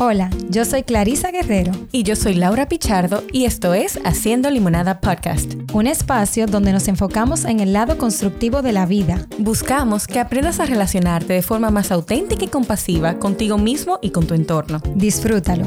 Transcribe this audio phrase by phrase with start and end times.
[0.00, 1.72] Hola, yo soy Clarisa Guerrero.
[1.90, 5.54] Y yo soy Laura Pichardo y esto es Haciendo Limonada Podcast.
[5.72, 9.26] Un espacio donde nos enfocamos en el lado constructivo de la vida.
[9.38, 14.28] Buscamos que aprendas a relacionarte de forma más auténtica y compasiva contigo mismo y con
[14.28, 14.80] tu entorno.
[14.94, 15.66] Disfrútalo.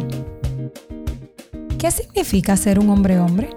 [1.78, 3.50] ¿Qué significa ser un hombre hombre?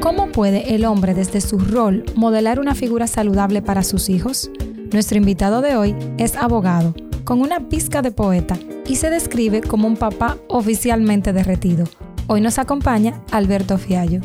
[0.00, 4.50] ¿Cómo puede el hombre desde su rol modelar una figura saludable para sus hijos?
[4.92, 6.94] Nuestro invitado de hoy es abogado,
[7.26, 11.84] con una pizca de poeta y se describe como un papá oficialmente derretido.
[12.28, 14.20] Hoy nos acompaña Alberto Fiallo.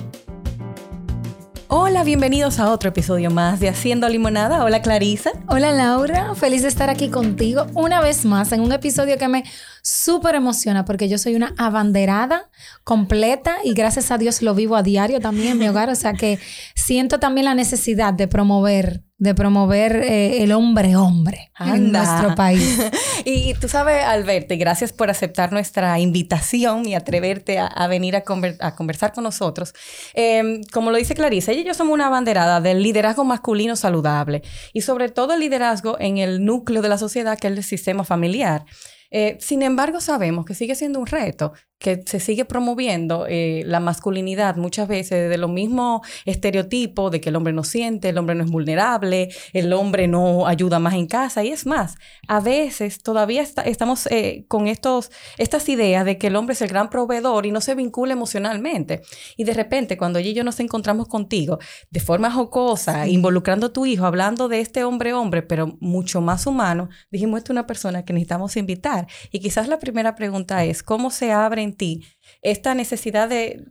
[1.68, 4.64] Hola, bienvenidos a otro episodio más de Haciendo Limonada.
[4.64, 5.32] Hola Clarisa.
[5.48, 9.46] Hola Laura, feliz de estar aquí contigo una vez más en un episodio que me
[9.82, 12.50] súper emociona porque yo soy una abanderada
[12.84, 16.14] completa y gracias a Dios lo vivo a diario también en mi hogar, o sea
[16.14, 16.40] que
[16.76, 22.80] siento también la necesidad de promover de promover eh, el hombre hombre en nuestro país.
[23.24, 29.14] y, tú sabes, Alberto, gracias por aceptar nuestra invitación y atreverte a, venir a, conversar
[29.14, 29.76] con nosotros.
[30.16, 34.42] Em, como lo dice Clarice, ella y yo somos una abanderada del liderazgo masculino saludable
[34.74, 38.04] y sobre todo el liderazgo en el núcleo de la sociedad que es el sistema
[38.04, 38.66] familiar.
[39.12, 43.80] Eh, sin embargo, sabemos que sigue siendo un reto que se sigue promoviendo eh, la
[43.80, 48.36] masculinidad muchas veces de lo mismo estereotipo de que el hombre no siente, el hombre
[48.36, 51.44] no es vulnerable, el hombre no ayuda más en casa.
[51.44, 51.96] Y es más,
[52.28, 55.10] a veces todavía estamos eh, con estos,
[55.40, 59.02] estas ideas de que el hombre es el gran proveedor y no se vincula emocionalmente.
[59.36, 61.58] Y de repente, cuando ella y yo nos encontramos contigo
[61.90, 66.46] de forma jocosa, involucrando a tu hijo, hablando de este hombre hombre, pero mucho más
[66.46, 69.08] humano, dijimos, esta es una persona que necesitamos invitar.
[69.32, 72.06] Y quizás la primera pregunta es, ¿cómo se abren ti
[72.42, 73.66] esta necesidad de,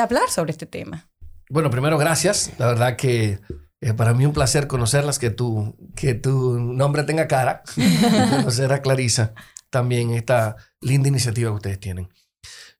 [0.00, 1.10] hablar sobre este tema?
[1.48, 2.52] Bueno, primero, gracias.
[2.58, 3.38] La verdad que
[3.80, 7.62] es para mí un placer conocerlas, que tu, que tu nombre tenga cara,
[8.30, 9.34] conocer a Clarisa,
[9.70, 12.08] también esta linda iniciativa que ustedes tienen.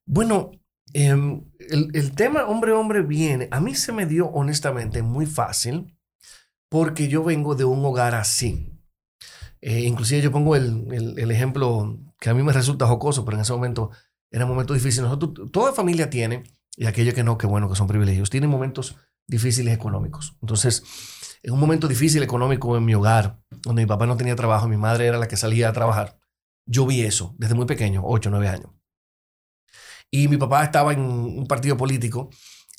[0.05, 0.51] Bueno,
[0.93, 5.97] em, el, tema hombre-hombre viene, a mí se me dio honestamente muy fácil
[6.69, 8.73] porque yo vengo de un hogar así.
[9.61, 13.41] Eh, inclusive yo pongo el, el, ejemplo que a mí me resulta jocoso, pero en
[13.41, 13.91] ese momento
[14.31, 15.03] era un momento difícil.
[15.03, 16.43] Nosotros, toda familia tiene,
[16.75, 18.95] y aquellos que no, que bueno, que son privilegios, tienen momentos
[19.27, 20.37] difíciles económicos.
[20.41, 20.83] Entonces,
[21.43, 24.77] en un momento difícil económico en mi hogar, donde mi papá no tenía trabajo, mi
[24.77, 26.19] madre era la que salía a trabajar,
[26.65, 28.71] yo vi eso desde muy pequeño, 8, 9 años.
[30.11, 32.29] Y mi papá estaba en un partido político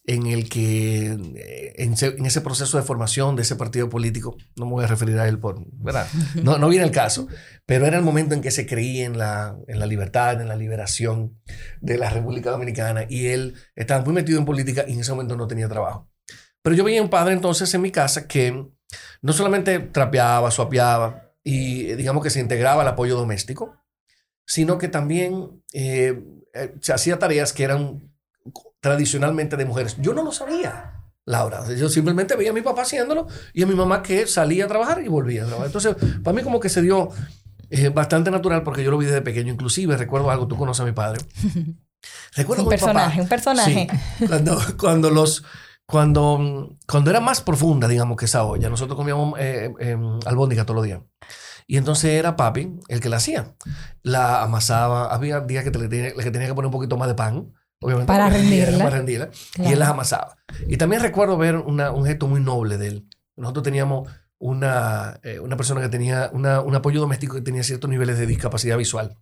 [0.08, 4.72] en el que eh, en, ese proceso de formación de ese partido político, no me
[4.72, 6.08] voy a referir a él por, ¿verdad?
[6.42, 7.28] No, no viene el caso,
[7.66, 10.56] pero era el momento en que se creía en la, en la libertad, en la
[10.56, 11.38] liberación
[11.82, 15.36] de la República Dominicana y él estaba muy metido en política y en ese momento
[15.36, 16.10] no tenía trabajo.
[16.62, 18.66] Pero yo veía un padre entonces en mi casa que
[19.20, 23.76] no solamente trapeaba, suapeaba y digamos que se integraba al apoyo doméstico,
[24.46, 26.19] sino que también eh,
[26.54, 28.10] eh, se hacía tareas que eran
[28.81, 29.97] tradicionalmente de mujeres.
[29.99, 30.94] Yo no lo sabía.
[31.28, 31.62] Laura.
[31.75, 35.03] Yo simplemente veía a mi papá haciéndolo y a mi mamá que salía a trabajar
[35.05, 35.66] y volvía a trabajar.
[35.66, 37.11] Entonces, para mí como que se dio
[37.69, 39.53] eh, bastante natural porque yo lo vi desde pequeño.
[39.53, 41.21] Inclusive, recuerdo algo, tú conoces a mi padre.
[42.34, 43.88] Recuerdo un personaje, un personaje.
[44.27, 45.44] cuando, cuando los...
[45.84, 50.77] Cuando, cuando era más profunda, digamos, que esa olla, nosotros comíamos eh, em, albóndiga todos
[50.77, 51.00] los días.
[51.67, 53.55] Y entonces era papi el que la hacía.
[54.03, 55.06] La amasaba.
[55.06, 58.06] Había días que, le tenía, que tenía que poner un poquito más de pan obviamente.
[58.06, 58.78] Para rendirla.
[58.78, 59.31] Para rendirla.
[59.56, 60.37] Y él las amasaba.
[60.66, 63.09] Y también recuerdo ver un gesto muy noble de él.
[63.37, 64.09] Nosotros teníamos
[64.39, 68.77] una, eh, una persona que tenía un apoyo doméstico que tenía ciertos niveles de discapacidad
[68.78, 69.17] visual.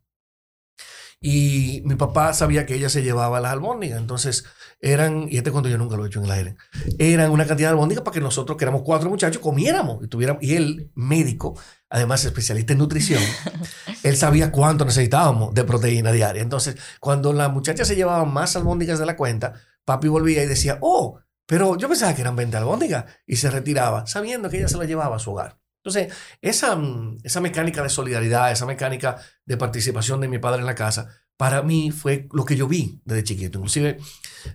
[1.21, 3.99] Y mi papá sabía que ella se llevaba las albóndigas.
[3.99, 4.45] Entonces
[4.81, 6.57] eran, y este cuando yo nunca lo he hecho en el aire,
[6.99, 10.43] eran una cantidad de albóndigas para que nosotros, que éramos cuatro muchachos, comiéramos y tuviéramos.
[10.43, 13.23] Y él, médico, además especialista en nutrición,
[14.03, 16.43] él sabía cuánto necesitábamos de proteína diaria.
[16.43, 19.55] Entonces, cuando la muchacha se llevaba más albóndigas de la cuenta,
[19.85, 23.05] papi volvía y decía, oh, pero yo pensaba que eran 20 albóndigas.
[23.27, 25.59] Y se retiraba, sabiendo que ella se la llevaba a su hogar.
[25.87, 30.67] Entonces, esa, mm, esa mecánica de solidaridad, esa mecánica de participación de mi padre en
[30.67, 33.59] la casa, para mí fue lo que yo vi desde chiquito.
[33.59, 33.99] Inclusive,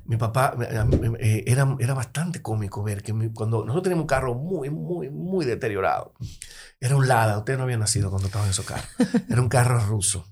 [0.04, 0.58] mi papá
[1.20, 5.46] eh, era, era bastante cómico ver que cuando nosotros teníamos un carro muy, muy, muy
[5.46, 6.16] deteriorado,
[6.82, 8.90] era un Lada, ustedes no habían nacido cuando estaban en esos carros,
[9.30, 10.31] era un carro ruso.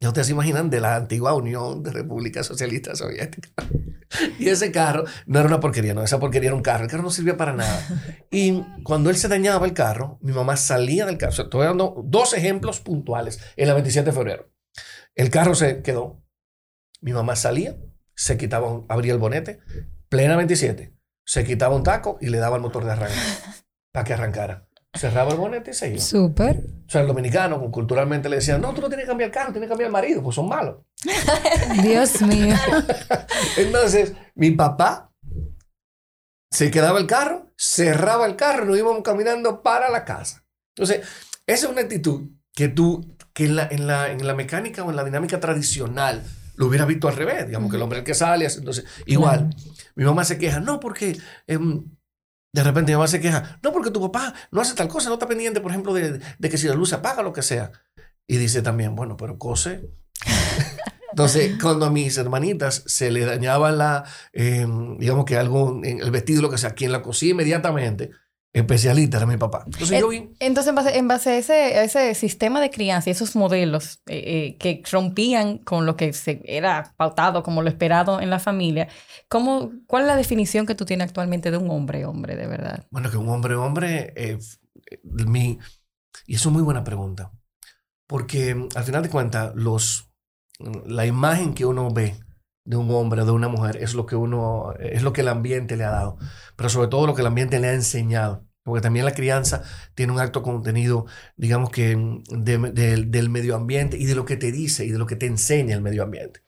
[0.00, 3.48] Ya ustedes se imaginan de la antigua Unión de República Socialista Soviética.
[4.38, 6.84] Y ese carro no era una porquería, no, esa porquería era un carro.
[6.84, 7.82] El carro no servía para nada.
[8.30, 11.32] Y cuando él se dañaba el carro, mi mamá salía del carro.
[11.32, 14.52] estoy dando dos ejemplos puntuales en la 27 de febrero.
[15.14, 16.22] El carro se quedó.
[17.00, 17.76] Mi mamá salía,
[18.14, 19.60] se quitaba, abría el bonete,
[20.08, 20.94] plena 27,
[21.24, 23.16] se quitaba un taco y le daba el motor de arranque
[23.92, 24.65] para que arrancara.
[24.96, 26.00] Cerraba el bonete y se iba.
[26.00, 26.64] Súper.
[26.86, 29.52] O sea, el dominicano culturalmente le decía, no, tú no tienes que cambiar el carro,
[29.52, 30.76] tienes que cambiar el marido, pues son malos.
[31.82, 32.54] Dios mío.
[33.56, 35.12] Entonces, mi papá
[36.50, 40.44] se quedaba el carro, cerraba el carro y nos íbamos caminando para la casa.
[40.76, 41.06] Entonces,
[41.46, 44.90] esa es una actitud que tú, que en la, en la, en la mecánica o
[44.90, 46.22] en la dinámica tradicional
[46.56, 49.54] lo hubiera visto al revés, digamos que el hombre es el que sale, entonces, igual,
[49.94, 51.84] mi mamá se queja, no, porque em,
[52.56, 55.16] de repente mi mamá se queja, no, porque tu papá no hace tal cosa, no
[55.16, 57.70] está pendiente, por ejemplo, de, que si la luz se apaga, lo que sea.
[58.26, 59.90] Y dice también, bueno, pero cose.
[61.10, 66.10] Entonces, cuando a mis hermanitas se le dañaba la, em, digamos que algo, en el
[66.10, 68.10] vestido, lo que sea, quien la cosía inmediatamente,
[68.60, 69.62] especialista era mi papá.
[69.66, 70.30] Entonces, yo vi...
[70.40, 74.00] Entonces, en base, en base a, ese, a ese sistema de crianza y esos modelos
[74.06, 78.38] eh, eh, que rompían con lo que se era pautado como lo esperado en la
[78.38, 78.88] familia,
[79.28, 82.86] ¿cómo, ¿cuál es la definición que tú tienes actualmente de un hombre, hombre, de verdad?
[82.90, 84.38] Bueno, que un hombre, hombre, eh,
[85.02, 85.58] mi,
[86.26, 87.32] y eso es muy buena pregunta,
[88.06, 90.10] porque mm, al final de cuentas, los,
[90.86, 92.18] la imagen que uno ve
[92.64, 95.28] de un hombre o de una mujer es lo que uno, es lo que el
[95.28, 96.18] ambiente le ha dado,
[96.56, 98.45] pero sobre todo lo que el ambiente le ha enseñado.
[98.66, 99.62] Porque también la crianza
[99.94, 101.96] tiene un acto contenido, digamos que,
[102.30, 105.14] de, de, del medio ambiente y de lo que te dice y de lo que
[105.14, 106.40] te enseña el medio ambiente.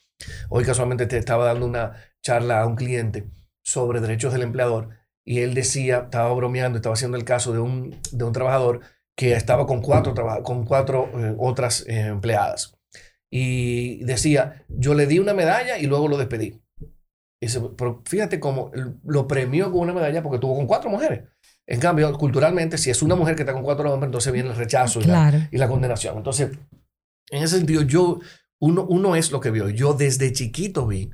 [0.49, 3.31] Hoy casualmente te estaba dando una charla a un cliente
[3.63, 4.89] sobre derechos del empleador
[5.25, 8.81] y él decía, estaba bromeando, estaba haciendo el caso de un, de un trabajador
[9.15, 10.13] que estaba con cuatro,
[10.43, 12.77] con cuatro eh, otras eh, empleadas.
[13.31, 16.61] Y decía, yo le di una medalla y luego lo despedí.
[17.41, 18.73] Y dice, pero fíjate cómo
[19.05, 21.29] lo premió con una medalla porque tuvo con cuatro mujeres.
[21.71, 24.57] En cambio, culturalmente, si es una mujer que está con cuatro hombres, entonces viene el
[24.57, 25.37] rechazo y, Claro.
[25.37, 26.17] la, y la condenación.
[26.17, 26.51] Entonces,
[27.31, 28.21] en ese sentido, yo,
[28.59, 29.69] uno, uno es lo que vio.
[29.69, 31.11] Yo desde chiquito vi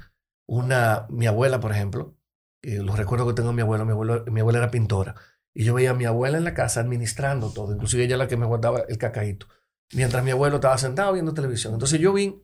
[0.47, 2.17] una, mi abuela, por ejemplo,
[2.63, 5.17] eh, los recuerdos que tengo de mi abuelo, mi, abuelo, mi abuela era pintora,
[5.53, 8.29] y yo veía a mi abuela en la casa administrando todo, inclusive ella era la
[8.29, 9.49] que me guardaba el cacaíto,
[9.93, 11.73] mientras mi abuelo estaba sentado viendo televisión.
[11.73, 12.41] Entonces yo vi,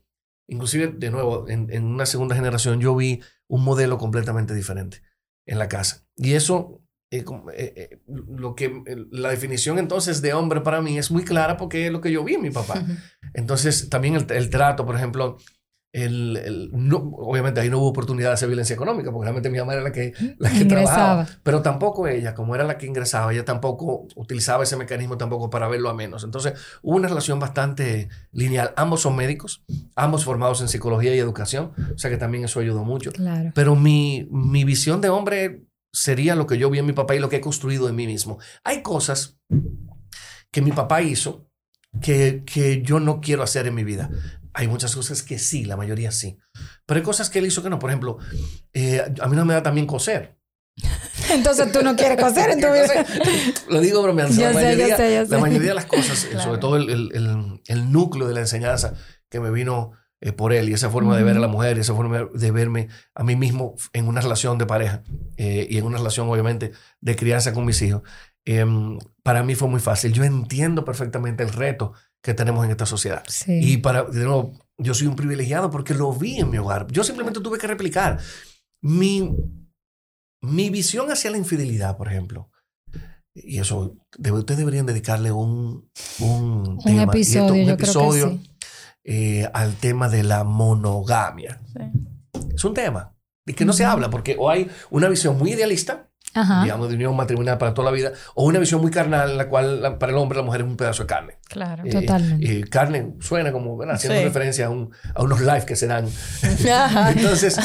[0.48, 5.02] inclusive de nuevo, en, en una segunda generación, yo vi un modelo completamente diferente
[5.46, 6.06] en la casa.
[6.16, 7.24] Y eso eh,
[7.54, 11.92] eh, lo que la definición entonces de hombre para mí es muy clara porque es
[11.92, 12.84] lo que yo vi en mi papá.
[13.34, 15.36] Entonces también el, el trato, por ejemplo,
[15.92, 19.58] el, el, no, obviamente ahí no hubo oportunidad de hacer violencia económica porque realmente mi
[19.58, 23.32] mamá era la que, la que trabajaba, pero tampoco ella, como era la que ingresaba,
[23.32, 26.22] ella tampoco utilizaba ese mecanismo tampoco para verlo a menos.
[26.22, 28.72] Entonces hubo una relación bastante lineal.
[28.76, 29.64] Ambos son médicos,
[29.96, 33.10] ambos formados en psicología y educación, o sea que también eso ayudó mucho.
[33.10, 33.50] Claro.
[33.54, 37.18] Pero mi, mi visión de hombre sería lo que yo vi en mi papá y
[37.18, 38.38] lo que he construido en mí mismo.
[38.64, 39.38] Hay cosas
[40.50, 41.48] que mi papá hizo
[42.00, 44.10] que, que yo no quiero hacer en mi vida.
[44.52, 46.38] Hay muchas cosas que sí, la mayoría sí.
[46.86, 47.78] Pero hay cosas que él hizo que no.
[47.78, 48.18] Por ejemplo,
[48.72, 50.36] eh, a mí no me da también coser.
[51.30, 53.06] Entonces tú no quieres coser en tu vida.
[53.68, 54.34] Lo digo bromeando.
[54.34, 55.30] Yo La, sé, mayoría, yo sé, yo sé.
[55.32, 56.44] la mayoría de las cosas, Claro.
[56.44, 58.94] sobre todo el, el, el, el núcleo de la enseñanza
[59.28, 61.80] que me vino eh, por él y esa forma de ver a la mujer y
[61.80, 65.02] esa forma de verme a mí mismo en una relación de pareja
[65.36, 68.02] eh, y en una relación obviamente de crianza con mis hijos,
[68.44, 68.64] eh,
[69.22, 70.12] para mí fue muy fácil.
[70.12, 73.22] Yo entiendo perfectamente el reto que tenemos en esta sociedad.
[73.28, 73.60] Sí.
[73.62, 76.86] Y para, de nuevo, yo soy un privilegiado porque lo vi en mi hogar.
[76.90, 78.18] Yo simplemente tuve que replicar.
[78.82, 79.34] Mi,
[80.42, 82.50] mi visión hacia la infidelidad, por ejemplo,
[83.34, 85.88] y eso, debe- ustedes deberían dedicarle un,
[86.18, 88.38] un, Un tema, y episodio, esto, un episodio.
[89.04, 91.60] Eh, al tema de la monogamia.
[91.72, 91.80] Sí.
[92.54, 93.14] Es un tema
[93.46, 96.62] de que no se habla porque o hay una visión muy idealista, Ajá.
[96.62, 99.48] digamos, de unión matrimonial para toda la vida, o una visión muy carnal en la
[99.48, 101.38] cual la- para el hombre la mujer es un pedazo de carne.
[101.48, 101.82] Claro.
[101.84, 102.58] Eh, Totalmente.
[102.60, 103.96] eh, carne suena como, ¿verdad?
[103.96, 104.24] haciendo Sí.
[104.24, 106.06] referencia a, un- a unos live que se dan.
[107.16, 107.56] Entonces,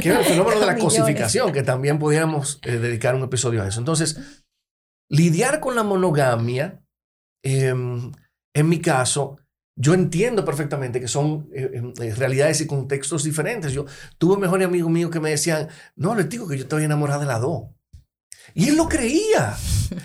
[0.00, 3.68] que era el fenómeno de la cosificación, que también podríamos eh, dedicar un episodio a
[3.68, 3.78] eso.
[3.78, 4.44] Entonces,
[5.08, 6.82] lidiar con la monogamia,
[7.44, 7.68] eh,
[8.54, 9.36] en mi caso,
[9.76, 11.70] yo entiendo perfectamente que son eh,
[12.02, 13.72] eh, realidades y contextos diferentes.
[13.72, 13.86] Yo
[14.18, 17.20] tuve un mejor amigo mío que me decían, no, les digo que yo estoy enamorada
[17.20, 17.64] de la dos.
[18.54, 19.56] Y él lo creía.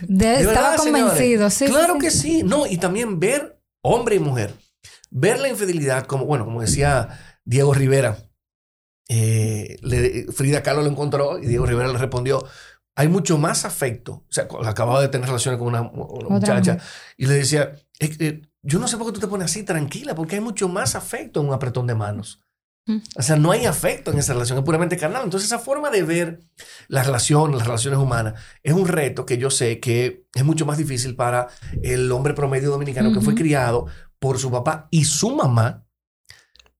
[0.07, 1.65] De- De estaba verdad, convencido, sí.
[1.65, 2.19] Claro sí, que sí.
[2.39, 2.43] sí.
[2.43, 4.53] No, y también ver hombre y mujer.
[5.09, 7.09] Ver la infidelidad como, bueno, como decía
[7.43, 8.17] Diego Rivera,
[9.09, 12.43] eh, le- Frida Kahlo lo encontró y Diego Rivera le respondió,
[12.95, 14.23] hay mucho más afecto.
[14.27, 16.77] O sea, acababa de tener relaciones con una, una muchacha
[17.17, 20.15] y le decía, "Eh, eh, yo no sé por qué tú te pones así tranquila,
[20.15, 22.41] porque hay mucho más afecto en un apretón de manos.
[22.87, 22.97] Mm.
[23.17, 25.23] O sea, no hay afecto en esa relación, es puramente carnal.
[25.23, 26.39] Entonces, esa forma de ver
[26.87, 30.77] la relación, las relaciones humanas, es un reto que yo sé que es mucho más
[30.77, 31.47] difícil para
[31.81, 33.87] el hombre promedio dominicano que fue criado
[34.19, 35.83] por su papá y su mamá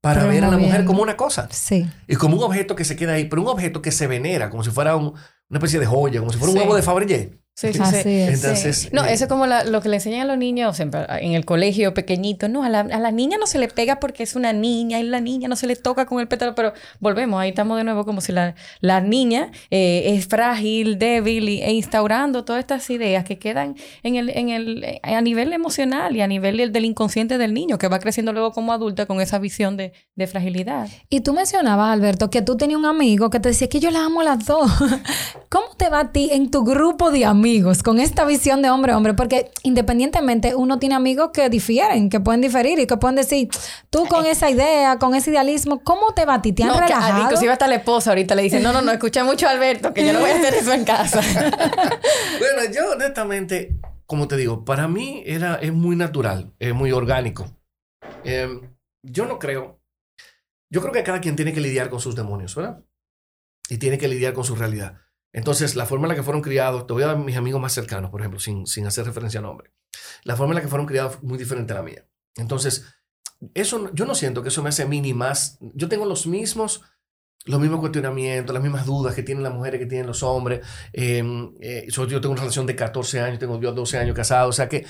[0.02, 1.90] para ver a la mujer como una cosa Sí.
[2.08, 4.64] y como un objeto que se queda ahí, pero un objeto que se venera, como
[4.64, 5.14] si fuera un-
[5.50, 6.62] una especie de joya, como si fuera un Sí.
[6.62, 7.40] huevo de Fabergé.
[7.58, 8.10] Sí, sí, Así sí.
[8.10, 8.44] es.
[8.44, 8.90] Entonces, Sí.
[8.92, 11.32] No, eh, eso es como la- lo que le enseñan a los niños siempre, en
[11.36, 12.50] el colegio pequeñito.
[12.50, 15.04] No, a la, a la niña no se le pega porque es una niña y
[15.04, 16.54] la niña no se le toca con el pétalo.
[16.54, 21.48] Pero volvemos, ahí estamos de nuevo como si la, la niña eh, es frágil, débil
[21.48, 26.14] y- e instaurando todas estas ideas que quedan en el, en el, a nivel emocional
[26.14, 29.22] y a nivel del, del inconsciente del niño que va creciendo luego como adulta con
[29.22, 30.90] esa visión de, de fragilidad.
[31.10, 34.02] Y tú mencionabas, Alberto, que tú tenías un amigo que te decía que yo las
[34.02, 34.70] amo a las dos.
[35.50, 37.45] ¿Cómo te va a ti en tu grupo de amigos
[37.84, 39.14] con esta visión de hombre-hombre?
[39.14, 43.50] Porque independientemente uno tiene amigos que difieren, que pueden diferir y que pueden decir,
[43.90, 46.54] tú con esa idea, con ese idealismo, ¿cómo te va a ti?
[46.54, 47.24] ¿Te han No, que, ah, relajado?
[47.24, 50.06] inclusive hasta la esposa ahorita le dice, no, no, no, escucha mucho a Alberto, que
[50.06, 51.22] yo no voy a hacer eso en casa.
[52.40, 57.46] Bueno, yo honestamente, como te digo, para mí era, es muy natural, es muy orgánico.
[58.24, 58.48] Eh,
[59.04, 59.80] yo no creo,
[60.70, 62.84] yo creo que cada quien tiene que lidiar con sus demonios, ¿verdad?
[63.70, 65.05] Y tiene que lidiar con su realidad.
[65.36, 67.74] Entonces, la forma en la que fueron criados, te voy a dar mis amigos más
[67.74, 69.70] cercanos, por ejemplo, sin, sin hacer referencia a nombre.
[70.24, 72.08] La forma en la que fueron criados muy diferente a la mía.
[72.38, 72.86] Entonces,
[73.54, 75.58] eso, yo no siento que eso me hace a mí más.
[75.74, 76.84] Yo tengo los mismos,
[77.44, 80.66] los mismos cuestionamientos, las mismas dudas que tienen las mujeres, que tienen los hombres.
[80.94, 81.22] Eh,
[81.60, 84.70] eh, yo, tengo una relación de 14 años, tengo yo 12 años casado, o sea
[84.70, 84.86] que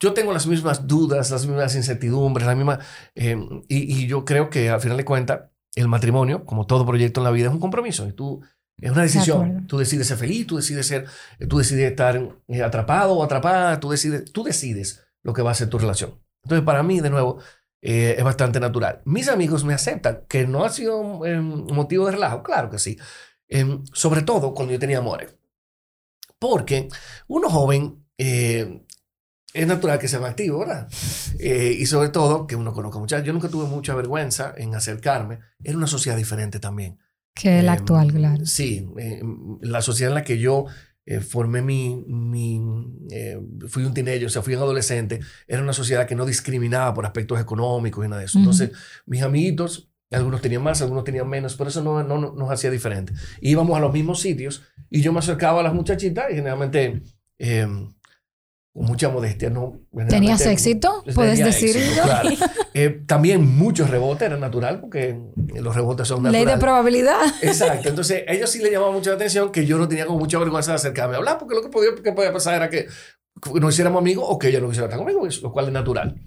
[0.00, 2.78] yo tengo las mismas dudas, las mismas incertidumbres, las mismas...
[3.16, 7.18] eh, y, y yo creo que al final de cuentas, el matrimonio, como todo proyecto
[7.18, 8.06] en la vida, es un compromiso.
[8.06, 8.40] Y tú,
[8.80, 9.66] es una decisión.
[9.66, 11.06] Tú decides ser feliz, tú decides ser,
[11.48, 15.54] tú decides estar eh, atrapado o atrapada, tú decides, tú decides lo que va a
[15.54, 16.20] ser tu relación.
[16.42, 17.38] Entonces, para mí, de nuevo,
[17.80, 19.00] eh, es bastante natural.
[19.04, 22.98] Mis amigos me aceptan, que no ha sido eh, motivo de relajo, claro que sí.
[23.48, 25.34] Eh, sobre todo cuando yo tenía amores.
[26.38, 26.88] Porque
[27.26, 28.04] uno joven
[29.54, 30.88] es natural que sea más activo, ¿verdad?
[31.38, 33.24] Eh, y sobre todo que uno conozca muchachos.
[33.24, 35.38] Yo nunca tuve mucha vergüenza en acercarme.
[35.62, 36.98] Era una sociedad diferente también.
[37.34, 38.46] Que el Eh, actual, claro.
[38.46, 39.20] Sí, eh,
[39.60, 40.66] la sociedad en la que yo
[41.06, 42.60] eh, formé mi, mi
[43.10, 43.38] eh,
[43.68, 47.04] fui un teenager, o sea, fui un adolescente, era una sociedad que no discriminaba por
[47.04, 48.38] aspectos económicos y nada de eso.
[48.38, 48.70] Entonces,
[49.04, 52.70] mis amiguitos, algunos tenían más, algunos tenían menos, pero eso no, no, no nos hacía
[52.70, 53.12] diferente.
[53.40, 57.02] Íbamos a los mismos sitios y yo me acercaba a las muchachitas y generalmente,
[58.74, 59.80] con mucha modestia, ¿no?
[60.08, 61.04] ¿Tenías éxito?
[61.14, 62.02] ¿Puedes éxito, decirlo?
[62.02, 62.30] claro.
[62.76, 65.16] Eh, también muchos rebotes, era natural, porque
[65.54, 66.58] los rebotes son Ley de naturales.
[66.58, 67.20] probabilidad.
[67.42, 67.88] Exacto.
[67.88, 70.72] Entonces, ellos sí le llamaba mucho la atención que yo no tenía como mucha vergüenza
[70.72, 72.88] de acercarme a hablar, porque lo que podía, que podía pasar era que
[73.60, 76.20] nos hiciéramos amigos o que ella no quisiera estar conmigo, lo cual es natural.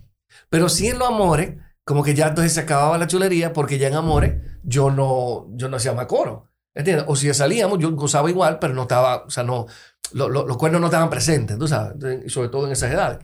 [0.50, 3.90] Pero sí en los amores, como que ya entonces se acababa la chulería, porque ya
[3.90, 6.50] en amores yo no, yo no hacía más coro.
[6.78, 7.06] ¿Entiendes?
[7.08, 9.66] O si salíamos, yo gozaba igual, pero no estaba, o sea, no,
[10.14, 13.20] lo- lo- los cuernos no estaban presentes, tú sabes, y sobre todo en esas edades.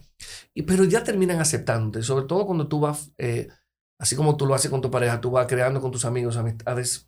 [0.54, 3.48] Y, pero ya terminan aceptándote, sobre todo cuando tú vas, eh,
[4.00, 7.08] así como tú lo haces con tu pareja, tú vas creando con tus amigos amistades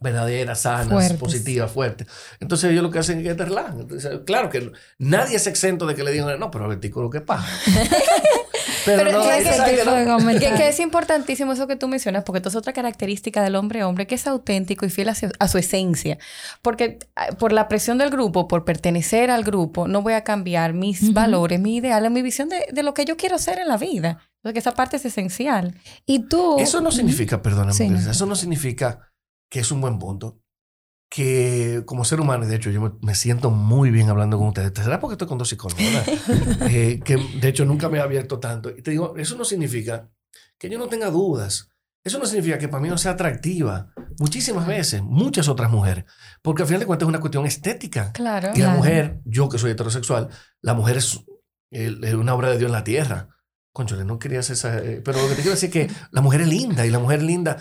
[0.00, 1.16] verdaderas, sanas, Fuertes.
[1.18, 2.06] positivas, fuertes.
[2.38, 3.80] Entonces ellos lo que hacen es que te relajan.
[3.80, 7.20] Entonces, claro que nadie es exento de que le digan, no, pero Albertico, lo que
[7.20, 7.48] pasa.
[8.96, 12.48] pero, Pero no, que que Que, que es importantísimo eso que tú mencionas, porque esto
[12.48, 15.58] es otra característica del hombre hombre, que es auténtico y fiel a su, a su
[15.58, 16.18] esencia.
[16.62, 20.72] Porque ah, por la presión del grupo, por pertenecer al grupo, no voy a cambiar
[20.72, 21.12] mis Ujú.
[21.12, 24.18] valores, mis ideales, mi visión de, de lo que yo quiero ser en la vida.
[24.42, 25.74] Porque esa parte es esencial.
[26.06, 26.56] Y tú...
[26.58, 27.98] Eso no significa, perdóname, Sí, no.
[27.98, 29.10] eso no significa
[29.50, 30.38] que es un buen punto.
[31.10, 34.48] Que como ser humano, y de hecho yo me, me siento muy bien hablando con
[34.48, 34.72] ustedes.
[34.74, 35.82] ¿Será porque estoy con dos psicólogos?
[35.82, 36.68] ¿verdad?
[36.70, 38.70] Eh, que de hecho nunca me he abierto tanto.
[38.70, 40.10] Y te digo, eso no significa
[40.58, 41.70] que yo no tenga dudas.
[42.04, 43.90] Eso no significa que para mí no sea atractiva.
[44.18, 46.04] Muchísimas veces, muchas otras mujeres.
[46.42, 48.12] Porque al final de cuentas es una cuestión estética.
[48.12, 48.48] Claro.
[48.54, 48.78] Y la Claro.
[48.78, 50.28] mujer, yo que soy heterosexual,
[50.60, 51.20] la mujer es,
[51.70, 53.28] es una obra de Dios en la tierra.
[53.72, 54.78] Conchole, no quería hacer esa...
[54.78, 56.98] eh, pero lo que te quiero decir es que la mujer es linda y la
[56.98, 57.58] mujer linda...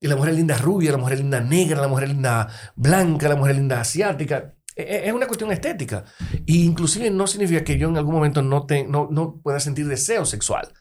[0.00, 3.56] Y la mujer linda rubia, la mujer linda negra, la mujer linda blanca, la mujer
[3.56, 4.54] linda asiática.
[4.76, 6.04] E- e- Es una cuestión estética.
[6.46, 9.88] Y inclusive no significa que yo en algún momento no, te, no, no pueda sentir
[9.88, 10.72] deseo sexual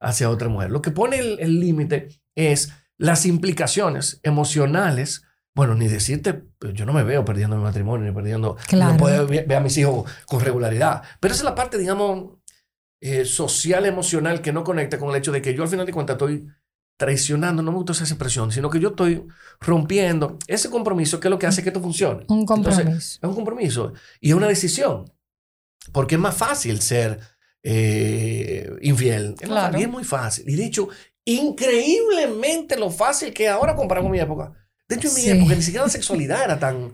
[0.00, 0.70] hacia otra mujer.
[0.70, 5.22] Lo que pone el límite es las implicaciones emocionales.
[5.54, 8.56] Bueno, ni decirte, pues, yo no me veo perdiendo mi matrimonio, ni perdiendo...
[8.68, 8.92] Claro.
[8.92, 11.02] No puedo ver ver a mis hijos con regularidad.
[11.18, 12.36] Pero esa es la parte, digamos,
[13.00, 15.92] eh, social, emocional, que no conecta con el hecho de que yo al final de
[15.92, 16.46] cuentas estoy
[16.96, 19.26] traicionando, no me gusta esa expresión, sino que yo estoy
[19.60, 22.24] rompiendo ese compromiso que es lo que hace que esto funcione.
[22.28, 23.18] Un Entonces, compromiso.
[23.22, 25.04] es un compromiso y es una decisión.
[25.92, 27.20] Porque es más fácil ser
[27.62, 29.34] eh, infiel.
[29.40, 29.66] Es, Claro.
[29.66, 30.48] fácil, y es muy fácil.
[30.48, 30.88] Y de hecho,
[31.24, 34.52] increíblemente lo fácil que es ahora comparado con mi época.
[34.88, 35.30] De hecho, en mi Sí.
[35.30, 36.92] época ni siquiera la sexualidad era tan...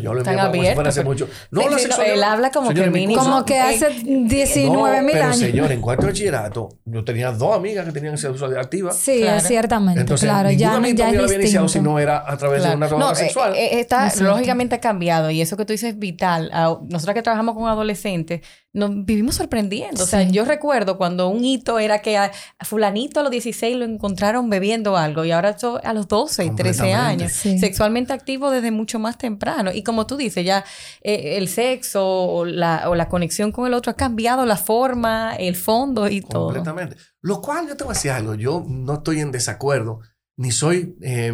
[0.00, 1.28] yo hablo Tan bien como si fuera abierto, hace mucho.
[1.50, 3.88] No, Sí, la sí, no, sexualidad- él habla como Señores, que mínimo- Como que hace
[3.88, 5.38] 19 no, mil pero años.
[5.38, 8.92] señor, en cuarto bachillerato, yo tenía dos amigas que tenían sexualidad activa.
[8.92, 9.40] Sí, Claro.
[9.40, 11.90] ciertamente, Entonces, claro, ya, ya es había iniciado si distinto.
[11.90, 13.54] no era a través de una No, relación eh, sexual.
[13.54, 16.50] eh, está, Es lógicamente ha cambiado y eso que tú dices es vital.
[16.52, 18.40] Ah, Nosotros que trabajamos con adolescentes,
[18.72, 20.02] nos vivimos sorprendiendo.
[20.02, 22.32] O sea, yo recuerdo cuando un hito era que a,
[22.64, 26.80] fulanito a los 16 lo encontraron bebiendo algo y ahora a los 12 y 13
[26.80, 27.22] Completamente.
[27.24, 27.32] años.
[27.32, 27.56] Sí.
[27.60, 29.70] Sexualmente activo desde mucho más temprano.
[29.72, 30.64] Y como tú dices, ya
[31.02, 35.36] eh, el sexo o la, o la conexión con el otro ha cambiado la forma,
[35.36, 36.46] el fondo y todo.
[36.46, 36.96] Completamente.
[37.20, 40.00] Lo cual yo te voy a decir algo, yo no estoy en desacuerdo,
[40.36, 41.32] ni soy eh,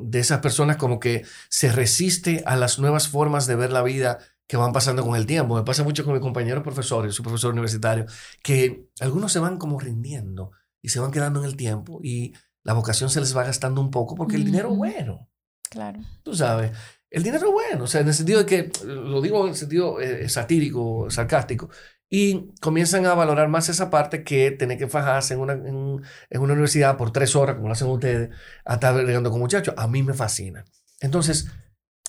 [0.00, 4.18] de esas personas como que se resiste a las nuevas formas de ver la vida
[4.46, 5.56] que van pasando con el tiempo.
[5.56, 8.06] Me pasa mucho con mis compañeros profesores, su profesor universitario,
[8.42, 12.72] que algunos se van como rindiendo y se van quedando en el tiempo y la
[12.72, 15.28] vocación se les va gastando un poco porque el dinero bueno.
[15.70, 16.00] Claro.
[16.22, 16.72] Tú sabes,
[17.10, 19.56] el dinero es bueno, o sea, en el sentido de que, lo digo en el
[19.56, 21.70] sentido eh, satírico, sarcástico,
[22.10, 26.00] y comienzan a valorar más esa parte que tener que fajarse en una, en,
[26.30, 28.30] en una universidad por tres horas, como lo hacen ustedes,
[28.64, 29.74] a estar bregando con muchachos.
[29.76, 30.64] A mí me fascina.
[31.00, 31.48] Entonces,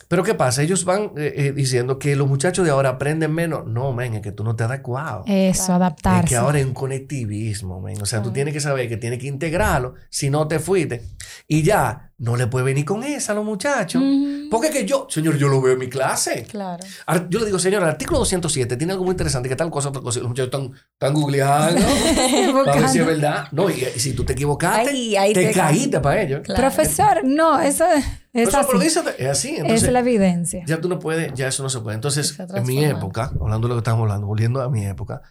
[0.08, 0.64] ¿pero qué pasa?
[0.64, 3.66] Ellos van eh, eh, diciendo que los muchachos de ahora aprenden menos.
[3.68, 5.26] No, men, es que tú no te has adecuado.
[5.28, 6.26] Eso, adaptarse.
[6.26, 8.02] Es que ahora es un conectivismo, men.
[8.02, 11.04] O sea, tú tienes que saber que tienes que integrarlo si no te fuiste.
[11.46, 14.04] Y ya, no le puedes venir con esa a los muchachos.
[14.52, 16.44] Porque es que yo, señor, yo lo veo en mi clase.
[16.44, 16.84] Claro.
[17.06, 19.90] Ar- Yo le digo, señor, el artículo 207 tiene algo muy interesante, que tal cosa,
[19.90, 20.20] otra cosa.
[20.20, 21.82] Los muchachos están, están googleando
[22.66, 23.48] para ver si es verdad.
[23.52, 26.42] No, y, y si tú te equivocaste, Ahí- ahí te, te- caíste para ellos.
[26.44, 26.60] Claro.
[26.62, 28.88] Profesor, no, eso es, es Eso, así.
[29.18, 29.56] es así.
[29.56, 30.64] Entonces, es la evidencia.
[30.68, 31.96] ya tú no puedes, ya eso no se puede.
[31.96, 35.22] Entonces, en mi época, hablando de lo que estamos hablando, volviendo a mi época,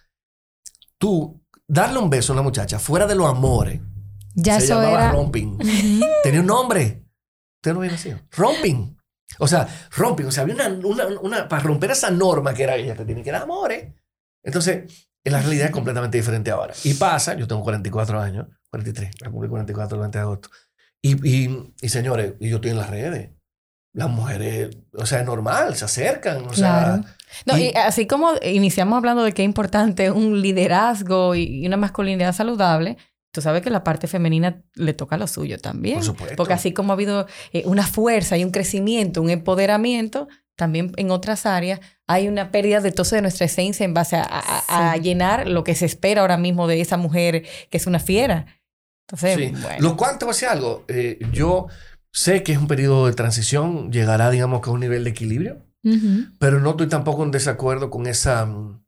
[0.97, 3.79] tú darle un beso a una muchacha fuera de los amores,
[4.35, 5.11] Ya se eso llamaba era.
[5.11, 5.57] romping.
[6.23, 7.03] Tenía un nombre.
[7.57, 8.19] Usted no había nacido.
[8.31, 8.97] Romping.
[9.39, 10.25] O sea, romping.
[10.27, 13.23] O sea, había una, una, una- Para romper esa norma que era ella, te tiene
[13.23, 13.93] que dar amores.
[14.43, 16.73] Entonces, en la realidad es completamente diferente ahora.
[16.83, 20.49] Y pasa, yo tengo 44 años, 43, voy a cumplir 44 el 20 de agosto.
[21.01, 23.31] Y, y, y señores, y yo estoy en las redes.
[23.93, 26.45] Las mujeres, o sea, es normal, se acercan.
[26.45, 27.03] O Claro.
[27.03, 31.77] sea, No, Y- y así como iniciamos hablando de es importante un liderazgo y una
[31.77, 32.97] masculinidad saludable,
[33.31, 35.95] tú sabes que la parte femenina le toca lo suyo también.
[35.95, 36.35] Por supuesto.
[36.35, 41.11] Porque así como ha habido eh, una fuerza y un crecimiento, un empoderamiento, también en
[41.11, 44.95] otras áreas hay una pérdida de todo de nuestra esencia en base a, a- a
[44.95, 45.01] Sí.
[45.01, 48.45] llenar lo que se espera ahora mismo de esa mujer que es una fiera.
[49.07, 49.61] Entonces, Sí.
[49.61, 49.77] bueno.
[49.79, 50.83] Lo cual te voy a decir algo.
[50.87, 51.67] eh, yo
[52.11, 55.65] sé que es un periodo de transición, llegará, digamos, que a un nivel de equilibrio.
[56.39, 58.83] Pero no estoy tampoco en desacuerdo con esa, mm,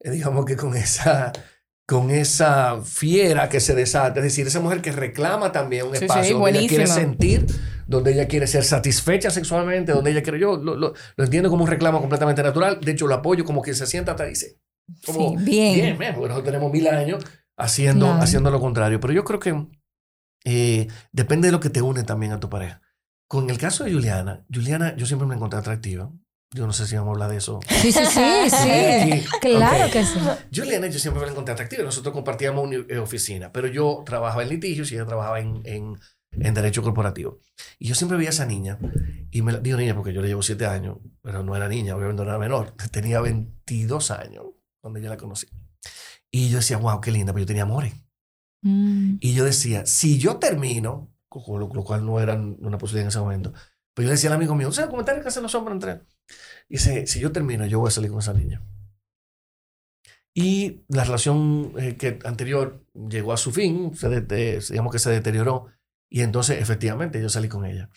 [0.00, 1.32] eh, digamos que con esa,
[1.86, 6.00] con esa fiera que se desata, es decir, esa mujer que reclama también un Sí,
[6.00, 7.46] sí, espacio donde ella quiere sentir,
[7.86, 11.62] donde ella quiere ser satisfecha sexualmente, donde ella quiere, yo lo, lo- lo entiendo como
[11.62, 14.58] un reclamo completamente natural, de hecho lo apoyo como que se sienta hasta dice,
[15.04, 15.74] como, Sí, bien.
[15.74, 17.24] bien, bien, porque nosotros tenemos mil años
[17.56, 18.22] haciendo, Claro.
[18.22, 19.66] haciendo lo contrario, pero yo creo que
[20.44, 22.80] eh, depende de lo que te une también a tu pareja.
[23.28, 26.10] Con el caso de Juliana, Juliana yo siempre me encontré atractiva.
[26.54, 27.60] Yo no sé si vamos a hablar de eso.
[27.68, 29.24] Sí, sí, sí, sí.
[29.40, 29.92] Claro Ok.
[29.92, 30.18] que sí.
[30.54, 31.82] Juliana yo siempre me la encontré atractiva.
[31.82, 35.98] Nosotros compartíamos una eh, oficina, pero yo trabajaba en litigios y ella trabajaba en, en,
[36.32, 37.40] en derecho corporativo.
[37.78, 38.78] Y yo siempre veía a esa niña,
[39.30, 41.96] y me la, digo niña porque yo le llevo siete años, pero no era niña,
[41.96, 42.74] obviamente no era menor.
[42.92, 44.44] Tenía 22 años
[44.80, 45.48] cuando yo la conocí.
[46.30, 47.92] Y yo decía, wow, qué linda, pero yo tenía amores.
[48.62, 49.16] Mm.
[49.20, 51.12] Y yo decía, si yo termino,
[51.48, 53.52] lo, lo cual no era una posibilidad en ese momento,
[53.94, 56.00] pero yo decía al amigo mío, o sea, comentarios que hacen los hombres entre.
[56.68, 58.62] Y dice, si yo termino, yo voy a salir con esa niña.
[60.34, 64.98] Y la relación eh, que anterior llegó a su fin, se de- de- digamos que
[64.98, 65.66] se deterioró,
[66.10, 67.90] y entonces efectivamente yo salí con ella.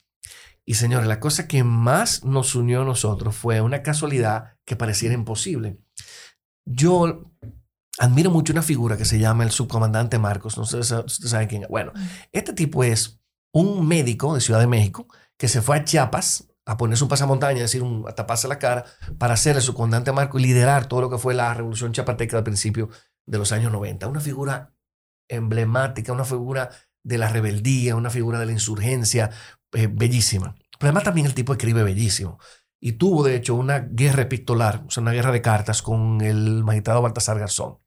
[0.66, 5.16] Y señores, la cosa que más nos unió a nosotros fue una casualidad que pareciera
[5.16, 5.80] imposible.
[6.66, 7.32] Yo
[7.98, 11.48] admiro mucho una figura que se llama el subcomandante Marcos, no sé si ustedes saben
[11.48, 11.70] quién es.
[11.70, 11.92] Bueno,
[12.32, 13.20] este tipo es
[13.52, 17.62] un médico de Ciudad de México que se fue a Chiapas a ponerse un pasamontaña,
[17.62, 18.86] decir, un, a taparse la cara,
[19.18, 22.44] para ser el subcomandante Marcos y liderar todo lo que fue la revolución chiapateca al
[22.44, 22.90] principio
[23.26, 24.08] de los años 90.
[24.08, 24.72] Una figura
[25.28, 26.70] emblemática, una figura
[27.04, 29.32] de la rebeldía, una figura de la insurgencia,
[29.74, 30.54] eh, bellísima.
[30.78, 32.38] Pero además también el tipo escribe bellísimo.
[32.80, 36.64] Y tuvo, de hecho, una guerra epistolar, o sea, una guerra de cartas con el
[36.64, 37.80] magistrado Baltasar Garzón.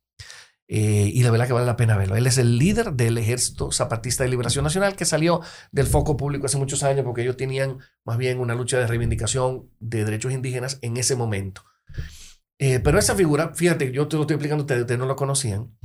[0.69, 2.17] Eh, y la verdad que vale la pena verlo.
[2.17, 6.47] Él es el líder del Ejército Zapatista de Liberación Nacional que salió del foco público
[6.47, 10.79] hace muchos años porque ellos tenían más bien una lucha de reivindicación de derechos indígenas
[10.81, 11.63] en ese momento.
[12.59, 15.77] Eh, pero esa figura, fíjate, yo te lo estoy explicando ustedes, ustedes no lo conocían.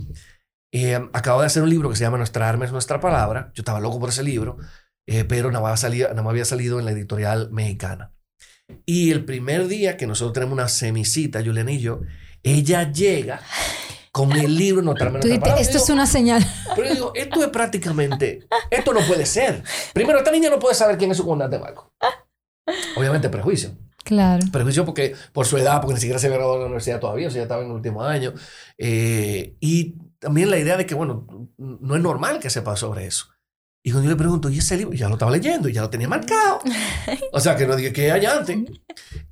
[0.72, 3.52] Eh, acabo de hacer un libro que se llama Nuestra arma es nuestra palabra.
[3.56, 4.58] Yo estaba loco por ese libro,
[5.08, 8.14] eh, pero nada más, había salido en la editorial mexicana.
[8.86, 12.02] Y el primer día que nosotros tenemos una semicita, Juliana y yo,
[12.44, 13.42] ella llega
[14.18, 16.44] con el libro no Tú dices, esto es una señal.
[16.76, 19.64] Pero yo digo, esto es prácticamente, esto no puede ser.
[19.94, 21.94] Primero, esta niña no puede saber quién es su comandante Marco.
[22.98, 23.72] Obviamente, prejuicio.
[24.04, 24.44] Claro.
[24.52, 27.28] Prejuicio porque, por su edad, porque ni siquiera se había graduado de la universidad todavía,
[27.28, 28.34] o sea, ya estaba en el último año.
[28.80, 31.28] Eh, y también la idea de que, bueno,
[31.58, 33.28] no es normal que sepa sobre eso.
[33.84, 34.94] Y cuando yo le pregunto, ¿y ese libro?
[34.96, 36.60] Ya lo estaba leyendo y ya lo tenía marcado.
[37.32, 38.58] O sea, que no dije que hay antes.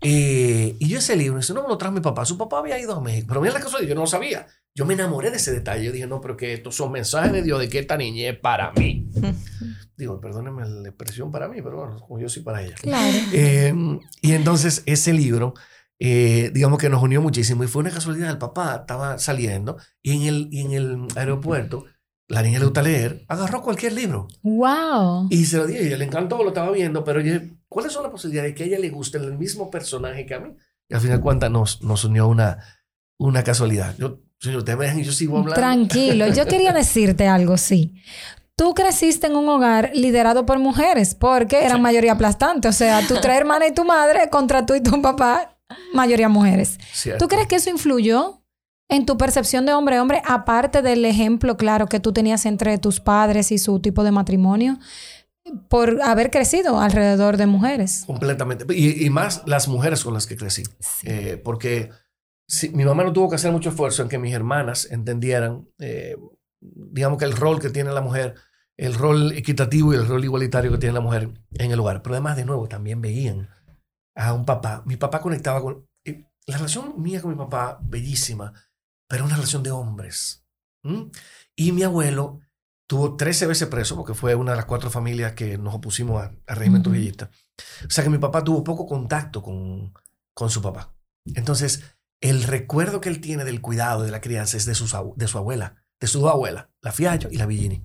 [0.01, 2.25] Eh, y yo ese libro, eso no me lo trajo mi papá.
[2.25, 3.25] Su papá había ido a México.
[3.27, 4.47] Pero mira la cosa, yo no lo sabía.
[4.77, 5.85] Yo me enamoré de ese detalle.
[5.85, 8.37] Yo dije, no, pero que estos son mensajes de Dios de que esta niña es
[8.37, 9.09] para mí.
[9.97, 12.75] Digo, perdónenme la expresión para mí, pero bueno, como yo soy para ella.
[12.81, 13.17] Claro.
[13.31, 13.73] Eh,
[14.21, 15.53] y entonces ese libro,
[15.97, 18.29] eh, digamos que nos unió muchísimo y fue una casualidad.
[18.29, 21.85] El papá estaba saliendo y en el, y en el aeropuerto
[22.27, 24.27] la niña le gusta leer, agarró cualquier libro.
[24.41, 25.27] ¡Wow!
[25.29, 28.03] Y se lo dije, y ella le encantó, lo estaba viendo, pero oye, ¿cuáles son
[28.03, 30.55] las posibilidades de que a ella le guste el mismo personaje que a mí?
[30.89, 32.59] Y al final de cuentas nos, nos unió una,
[33.19, 33.95] una casualidad.
[33.97, 35.55] Yo, ustedes me dejan y yo sigo hablando.
[35.55, 37.93] Tranquilo, yo quería decirte algo, sí.
[38.55, 42.69] Tú creciste en un hogar liderado por mujeres, porque eran mayoría aplastante.
[42.69, 45.57] O sea, tus tres hermanas y tu madre contra tú y tu papá,
[45.93, 46.77] mayoría mujeres.
[46.93, 47.25] Cierto.
[47.25, 48.41] ¿Tú crees que eso influyó
[48.87, 53.51] en tu percepción de hombre-hombre, aparte del ejemplo claro que tú tenías entre tus padres
[53.51, 54.79] y su tipo de matrimonio,
[55.67, 58.03] por haber crecido alrededor de mujeres?
[58.05, 58.65] Completamente.
[58.73, 60.63] Y, y más las mujeres con las que crecí.
[61.03, 61.89] Eh, porque
[62.47, 66.15] si, mi mamá no tuvo que hacer mucho esfuerzo en que mis hermanas entendieran, eh,
[66.59, 68.35] digamos que el rol que tiene la mujer,
[68.77, 72.01] el rol equitativo y el rol igualitario que tiene la mujer en el hogar.
[72.01, 73.49] Pero además, de nuevo, también veían
[74.15, 74.83] a un papá.
[74.85, 75.87] Mi papá conectaba con...
[76.05, 78.53] eh, La relación mía con mi papá, bellísima,
[79.07, 80.45] pero una relación de hombres.
[81.55, 82.41] Y mi abuelo
[82.87, 86.31] tuvo 13 veces preso porque fue una de las cuatro familias que nos opusimos a-
[86.45, 87.31] al régimen trujillista.
[87.87, 89.93] O sea que mi papá tuvo poco contacto con,
[90.33, 90.93] con su papá.
[91.33, 95.27] Entonces, el recuerdo que él tiene del cuidado de la crianza es de, sus, de
[95.27, 97.83] su abuela, de sus dos abuelas, la Fiallo y la Villini.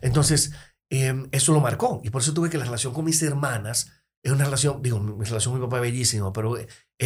[0.00, 0.52] Entonces,
[0.90, 2.00] eh, eso lo marcó.
[2.04, 5.24] Y por eso tuve que la relación con mis hermanas es una relación, digo, mi,
[5.24, 6.56] relación con mi papá es bellísima, pero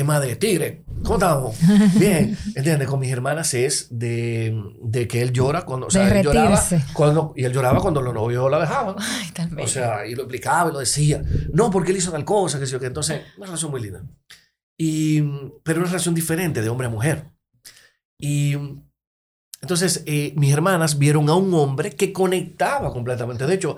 [0.05, 0.85] madre de tigre.
[1.03, 1.57] ¿Cómo estamos?
[1.99, 2.89] Bien, ¿entiendes?
[2.89, 6.63] Con mis hermanas es de, de que él llora cuando, o sea, él lloraba
[6.95, 8.97] cuando, y él lloraba cuando los novios la dejaban.
[8.99, 9.31] Ay.
[9.63, 11.23] O sea, y lo explicaba y lo decía.
[11.53, 14.03] No, porque él hizo tal cosa, que sé yo, que entonces, una relación muy linda.
[14.85, 15.23] Y,
[15.63, 17.31] pero una relación diferente de hombre a mujer.
[18.19, 18.57] Y
[19.61, 23.47] entonces, eh, mis hermanas vieron a un hombre que conectaba completamente.
[23.47, 23.77] De hecho,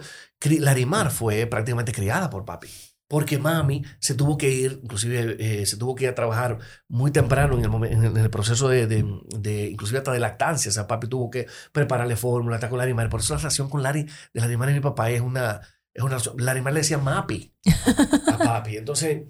[0.61, 2.69] Larimar fue prácticamente criada por papi.
[3.07, 7.11] Porque mami se tuvo que ir, inclusive eh, se tuvo que ir a trabajar muy
[7.11, 10.71] temprano en el, proceso de, de, inclusive hasta de lactancia.
[10.71, 13.11] O sea, papi tuvo que prepararle fórmula, estar con Larimar.
[13.11, 15.61] Por eso la relación con Lari, de Larimar y mi papá es una,
[15.93, 16.37] es una relación.
[16.39, 17.55] Larimar le decía mapi
[18.33, 18.79] a papi.
[18.79, 19.25] Entonces,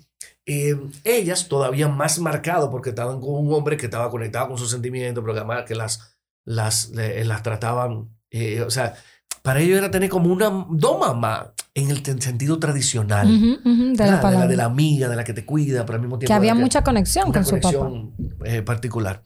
[0.46, 4.70] eh, ellas todavía más marcado porque estaban con un hombre que estaba conectado con sus
[4.70, 8.94] sentimientos, pero que además que las, las, le- las trataban, eh, o sea,
[9.42, 13.26] para ellos era tener como una, dos mamás en el sentido tradicional.
[13.30, 14.14] Ujú, ujú, de ¿verdad?
[14.16, 14.46] la palabra.
[14.46, 16.28] de la amiga, de la que te cuida, pero al mismo tiempo...
[16.28, 17.78] que de la había mucha conexión una con su papá.
[17.78, 19.22] conexión eh, particular.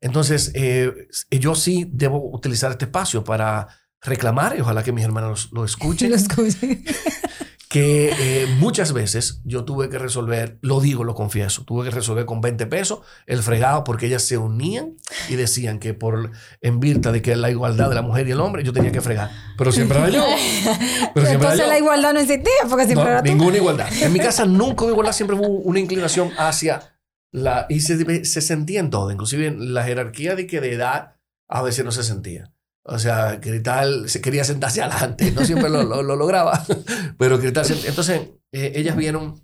[0.00, 0.92] Entonces, eh,
[1.30, 3.68] yo sí debo utilizar este espacio para
[4.02, 6.82] reclamar, y ojalá que mis hermanos lo escuchen, Lo escuché.
[7.74, 12.24] que eh, muchas veces yo tuve que resolver, lo digo, lo confieso, tuve que resolver
[12.24, 14.94] con 20 pesos el fregado porque ellas se unían
[15.28, 18.38] y decían que por en virtud de que la igualdad de la mujer y el
[18.38, 19.28] hombre yo tenía que fregar.
[19.58, 20.24] Pero siempre era yo.
[21.14, 21.66] Pero siempre era Entonces yo.
[21.66, 23.28] la igualdad no existía porque siempre No, era tú.
[23.28, 23.88] ninguna igualdad.
[24.02, 26.96] En mi casa nunca hubo igualdad, siempre hubo una inclinación hacia
[27.32, 27.66] la...
[27.68, 31.16] Y se, se sentía en todo, inclusive en la jerarquía de que de edad
[31.48, 32.52] a veces no se sentía.
[32.86, 36.62] O sea, Crital se quería sentarse adelante, no siempre lo, lo- lo lograba,
[37.18, 37.64] pero Crital...
[37.64, 38.20] se- Entonces,
[38.52, 39.42] eh, ellas vieron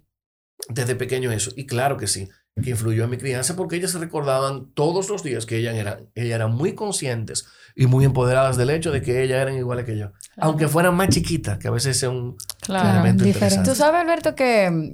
[0.69, 2.29] desde pequeño eso, y claro que sí,
[2.63, 6.11] que influyó en mi crianza porque ellas se recordaban todos los días que ellas eran,
[6.15, 9.97] ellas eran muy conscientes y muy empoderadas del hecho de que ellas eran iguales que
[9.97, 12.91] yo, aunque fueran más chiquitas, que a veces es un Claro.
[12.91, 13.55] elemento diferente.
[13.55, 13.71] interesante.
[13.71, 14.93] Tú sabes, Alberto, que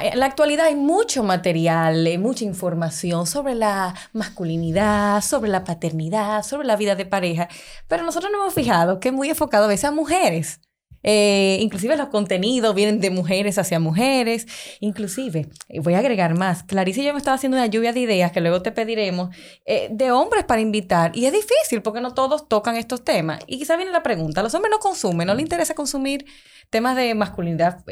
[0.00, 6.42] en la actualidad hay mucho material, eh, mucha información sobre la masculinidad, sobre la paternidad,
[6.42, 7.48] sobre la vida de pareja,
[7.88, 10.60] pero nosotros nos hemos fijado que es muy enfocado a veces a mujeres.
[11.02, 14.46] Eh, inclusive los contenidos vienen de mujeres hacia mujeres.
[14.80, 16.62] Inclusive, eh, voy a agregar más.
[16.62, 19.34] Clarice y yo me estaba haciendo una lluvia de ideas que luego te pediremos
[19.64, 21.16] eh, de hombres para invitar.
[21.16, 23.40] Y es difícil porque no todos tocan estos temas.
[23.46, 25.26] Y quizá viene la pregunta, ¿los hombres no consumen?
[25.26, 26.24] ¿No les interesa consumir
[26.70, 27.84] temas de masculinidad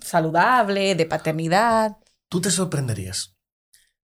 [0.00, 1.96] saludable, de paternidad?
[2.34, 3.36] tú te sorprenderías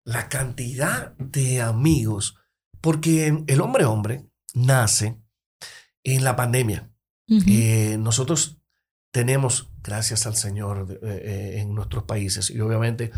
[0.05, 2.37] la cantidad de amigos,
[2.81, 5.21] porque el hombre hombre nace
[6.05, 6.90] en la pandemia.
[7.31, 7.45] Ujú.
[7.47, 8.59] Eh, nosotros
[9.13, 13.13] tenemos, gracias al Señor, eh, eh, en nuestros países y obviamente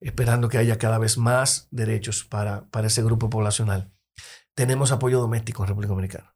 [0.00, 3.92] esperando que haya cada vez más derechos para, para ese grupo poblacional,
[4.54, 6.34] tenemos apoyo doméstico en República Dominicana.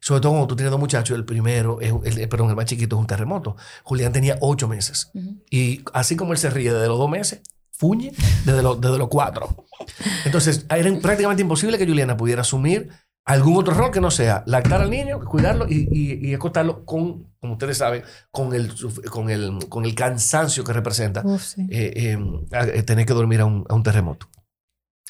[0.00, 2.96] Sobre todo cuando tú tienes dos muchachos, el primero, es, el, perdón, el más chiquito
[2.96, 3.56] es un terremoto.
[3.82, 5.10] Julián tenía ocho meses.
[5.50, 7.40] Y así como él se ríe desde los dos meses,
[7.70, 8.12] fuñe
[8.44, 9.66] desde, los, desde los cuatro.
[10.24, 12.90] Entonces, era prácticamente imposible que Juliana pudiera asumir
[13.28, 17.52] algún otro rol que no sea lactar al niño, cuidarlo y, y, acostarlo con, como
[17.52, 18.72] ustedes saben, con el,
[19.10, 21.22] con el, con el cansancio que representa
[21.68, 24.28] eh, em, eh, tener que dormir a un, a un terremoto.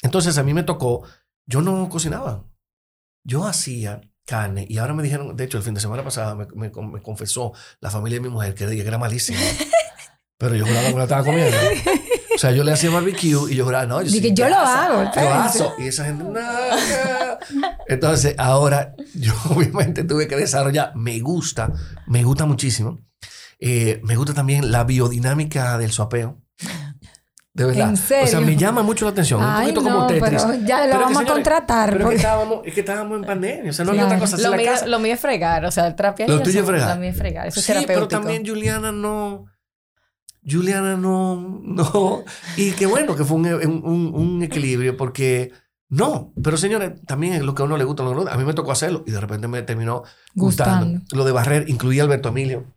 [0.01, 1.03] Entonces, a mí me tocó,
[1.47, 2.43] yo no cocinaba.
[3.25, 4.65] Yo hacía carne.
[4.69, 7.89] Y ahora me dijeron, de hecho, el fin de semana pasado me, me, confesó la
[7.89, 9.39] familia de mi mujer que, era malísima.
[10.37, 11.57] Pero yo juraba que la estaba comiendo.
[12.39, 15.11] O sea, yo le hacía barbecue y yo juraba, no, yo, Dije, yo lo hago.
[15.13, 15.75] Yo hago.
[15.77, 16.39] Y esa gente, no.
[17.85, 21.73] Entonces, ahora yo obviamente tuve que desarrollar, me gusta,
[22.07, 23.01] me gusta muchísimo.
[23.59, 26.41] Eh, me gusta también la biodinámica del suapeo.
[27.53, 27.89] De verdad.
[27.89, 28.23] ¿En serio?
[28.23, 29.43] O sea, me llama mucho la atención.
[29.43, 30.41] un poquito como Tetris.
[30.41, 31.91] Pero ya lo vamos a contratar.
[31.91, 33.69] Pero es, que estábamos, es que estábamos en pandemia.
[33.69, 34.37] O sea, no había otra cosa.
[34.37, 35.65] Lo, mío, lo mío es fregar.
[35.65, 36.29] O sea, el trapear.
[36.29, 36.95] Lo tuyo es fregar.
[36.95, 37.47] Lo mío es fregar.
[37.47, 39.43] Eso es sí, pero también Juliana no...
[40.47, 41.61] Juliana no...
[41.63, 42.23] no
[42.57, 45.51] y qué bueno que fue un, un, un equilibrio porque...
[45.91, 48.03] No, pero señores, también es lo que a uno le gusta.
[48.03, 50.03] A mí me tocó hacerlo y de repente me terminó
[50.35, 50.85] gustando.
[50.85, 51.15] gustando.
[51.17, 52.75] Lo de barrer incluía a Alberto Emilio.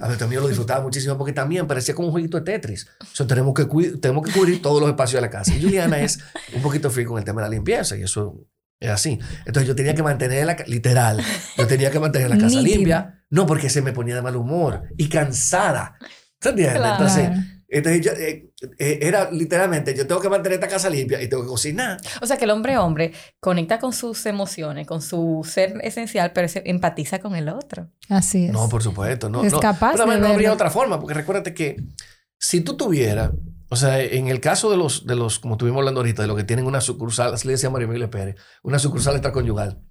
[0.00, 2.86] A ver, también lo disfrutaba muchísimo porque también parecía como un jueguito de Tetris.
[3.02, 3.66] O sea, tenemos que,
[4.00, 5.54] tenemos que cubrir todos los espacios de la casa.
[5.54, 6.20] Y Juliana es
[6.54, 8.46] un poquito fría con el tema de la limpieza y eso
[8.80, 9.18] es así.
[9.44, 11.22] Entonces yo tenía que mantener literal,
[11.58, 13.26] yo tenía que mantener la casa limpia.
[13.28, 15.98] No porque se me ponía de mal humor y cansada.
[16.50, 16.76] ¿Entiendes?
[16.76, 17.30] Entonces
[17.74, 21.48] entonces, eh, eh, era literalmente, yo tengo que mantener esta casa limpia y tengo que
[21.48, 22.00] cocinar.
[22.22, 26.48] O sea, que el hombre hombre conecta con sus emociones, con su ser esencial, pero
[26.48, 27.88] se empatiza con el otro.
[28.08, 28.52] Así es.
[28.52, 29.28] No, por supuesto.
[29.28, 31.82] No, es no, capaz pero no habría otra forma, porque recuérdate que
[32.38, 33.32] si tú tuvieras,
[33.70, 36.36] o sea, en el caso de los, de los como estuvimos hablando ahorita, de los
[36.36, 39.82] que tienen una sucursal, así le decía María Emilia Pérez, una sucursal extraconyugal,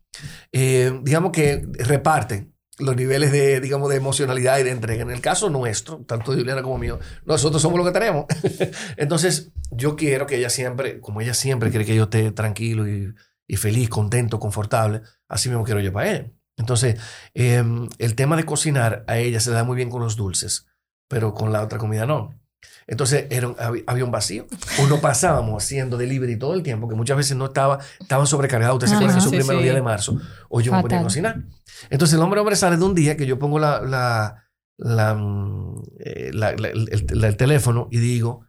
[0.53, 2.52] eh, digamos que reparten
[2.83, 5.01] los niveles de, digamos, de emocionalidad y de entrega.
[5.01, 8.25] En el caso nuestro, tanto de Juliana como mío, nosotros somos lo que tenemos.
[8.97, 13.13] Entonces, yo quiero que ella siempre, como ella siempre quiere que yo esté tranquilo y,
[13.47, 16.31] y feliz, contento, confortable, así mismo quiero yo para ella.
[16.57, 16.99] Entonces,
[17.33, 20.67] em, el tema de cocinar a ella se le da muy bien con los dulces,
[21.07, 22.39] pero con la otra comida no.
[22.87, 23.53] Entonces era,
[23.87, 24.45] había un vacío.
[24.81, 28.75] Uno pasábamos haciendo delivery todo el tiempo, que muchas veces no estaba, estaban sobrecargados.
[28.75, 30.19] Ustedes se acuerdan en su primer día de marzo.
[30.49, 31.43] O yo me ponía a cocinar.
[31.89, 35.83] Entonces el hombre hombre sale de un día que yo pongo la, la, la, mm,
[35.99, 38.45] eh, el, teléfono y digo,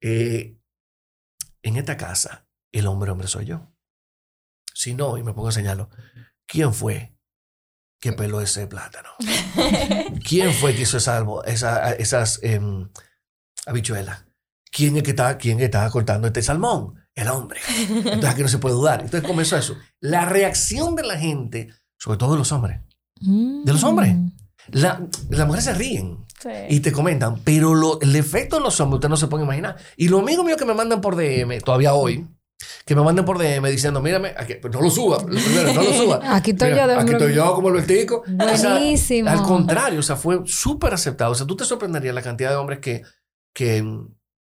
[0.00, 0.56] eh,
[1.62, 3.72] en esta casa el hombre hombre soy yo.
[4.74, 5.90] Si no, y me pongo a señalarlo,
[6.46, 7.16] ¿quién fue
[8.00, 9.10] que peló ese plátano?
[10.26, 12.40] ¿Quién fue que hizo esa, esas...
[12.42, 12.88] Em,
[13.66, 14.26] habichuela.
[14.70, 16.94] ¿Quién es que está, quién está cortando este salmón?
[17.14, 17.60] El hombre.
[17.88, 19.02] Entonces aquí no se puede dudar.
[19.02, 19.76] Entonces comenzó eso.
[20.00, 21.68] La reacción de la gente,
[21.98, 22.80] sobre todo de los hombres.
[23.20, 24.14] De los hombres.
[24.14, 24.30] Mm.
[24.72, 26.24] La, las mujeres se ríen
[26.68, 29.76] y te comentan, pero lo, el efecto en los hombres usted no se puede imaginar.
[29.96, 32.26] Y los amigos míos que me mandan por DM, todavía hoy,
[32.84, 35.92] que me manden por DM diciendo, mírame, aquí, pues no lo suba, primero, no lo
[35.92, 36.20] suba.
[36.36, 36.86] aquí estoy yo.
[36.86, 38.22] De aquí estoy yo como el vertico.
[38.26, 39.28] Buenísimo.
[39.28, 41.32] al contrario, o sea, fue súper aceptado.
[41.32, 43.02] O sea, tú te sorprenderías la cantidad de hombres que
[43.54, 43.84] que,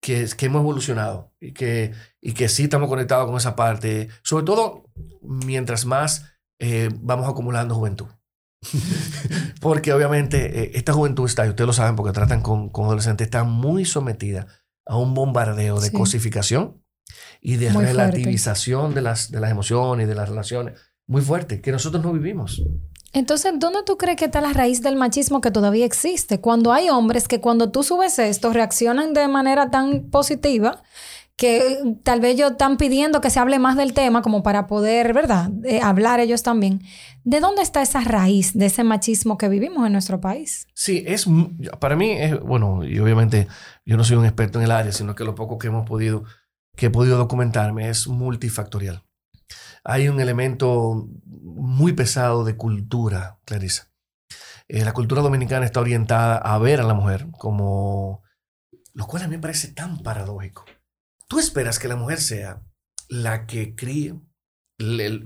[0.02, 4.46] que, que, hemos evolucionado y que, y que sí estamos conectados con esa parte, sobre
[4.46, 4.86] todo
[5.22, 6.26] mientras más
[6.60, 8.08] eh, vamos acumulando juventud.
[9.62, 13.26] porque obviamente eh, esta juventud está, y ustedes lo saben porque tratan con, con adolescentes,
[13.26, 14.48] está muy sometida
[14.86, 16.82] a un bombardeo de cosificación
[17.42, 21.72] y de relativización de las, de las emociones y de las relaciones muy fuerte que
[21.72, 22.64] nosotros no vivimos.
[23.16, 26.42] Entonces, ¿dónde tú crees que está la raíz del machismo que todavía existe?
[26.42, 30.84] Cuando hay hombres que cuando tú subes esto reaccionan de manera tan positiva
[31.38, 35.14] que tal vez ellos están pidiendo que se hable más del tema como para poder,
[35.14, 36.82] ¿verdad?, eh, hablar ellos también.
[37.24, 40.68] ¿De dónde está esa raíz de ese machismo que vivimos en nuestro país?
[40.74, 41.26] Sí, es
[41.80, 43.48] para mí es bueno, y obviamente
[43.86, 46.26] yo no soy un experto en el área, sino que lo poco que hemos podido
[46.76, 49.05] que he podido documentarme es multifactorial
[49.86, 53.92] hay un elemento muy pesado de cultura, Clarisa.
[54.68, 58.24] Eh, la cultura dominicana está orientada a ver a la mujer como,
[58.94, 60.66] lo cual a mí me parece tan paradójico.
[61.28, 62.64] Tú esperas que la mujer sea
[63.08, 64.20] la que críe,
[64.80, 65.22] eh,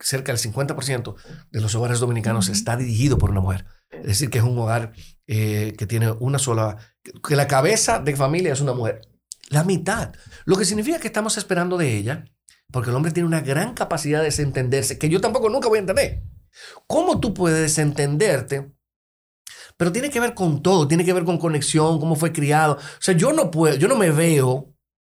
[0.00, 1.14] cerca del 50%
[1.50, 3.66] de los hogares dominicanos está dirigido por una mujer.
[3.90, 4.92] Es decir, que es un hogar
[5.26, 6.78] eh, que tiene una sola,
[7.22, 9.02] que la cabeza de familia es una mujer.
[9.50, 10.14] La mitad.
[10.46, 12.24] Lo que significa que estamos esperando de ella
[12.74, 15.80] porque el hombre tiene una gran capacidad de desentenderse, que yo tampoco nunca voy a
[15.80, 16.24] entender.
[16.88, 18.74] ¿Cómo tú puedes desentenderte
[19.76, 22.74] pero tiene que ver con todo, tiene que ver con conexión, cómo fue criado.
[22.74, 24.72] O sea, yo no puedo, yo no me veo,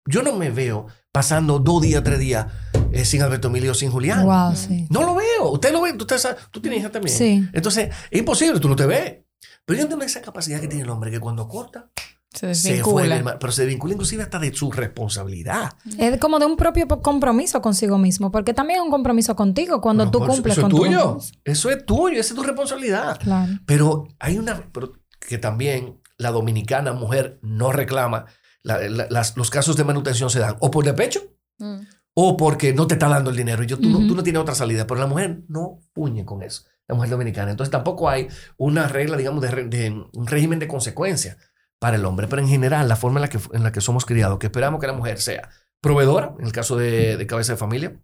[0.05, 2.47] yo no me veo pasando dos días, tres días
[2.91, 4.25] eh, sin Alberto Emilio, sin Julián.
[4.25, 4.87] Wow, sí.
[4.89, 5.51] No lo veo.
[5.51, 6.07] Usted lo ve, tú,
[6.51, 7.15] tú tienes hija también.
[7.15, 7.47] Sí.
[7.53, 9.17] Entonces, es imposible, tú no te ves.
[9.65, 11.91] Pero yo entiendo esa capacidad que tiene el hombre, que cuando corta,
[12.37, 13.05] Se se desvincula.
[13.05, 13.13] fue.
[13.15, 15.73] del mar, pero se desvincula inclusive hasta de su responsabilidad.
[15.97, 20.05] Es como de un propio compromiso consigo mismo, porque también es un compromiso contigo cuando
[20.05, 21.17] Bueno, tú pues, cumples eso con es tu tuyo.
[21.43, 23.19] Eso es tuyo, esa es tu responsabilidad.
[23.19, 23.53] Claro.
[23.65, 28.25] Pero hay una, pero que también la dominicana mujer no reclama.
[28.63, 31.21] La- la- las- los casos de manutención se dan o por despecho
[31.59, 31.77] Mm.
[32.15, 33.63] o porque no te está dando el dinero.
[33.63, 34.85] Y yo, tú, no, tú no tienes otra salida.
[34.87, 37.51] Pero la mujer no puñe con eso, la mujer dominicana.
[37.51, 41.37] Entonces tampoco hay una regla, digamos, de, de un régimen de consecuencia
[41.79, 42.27] para el hombre.
[42.27, 44.79] Pero en general, la forma en la que, en la que somos criados, que esperamos
[44.79, 45.49] que la mujer sea
[45.81, 47.99] proveedora, en el caso de, cabeza de familia,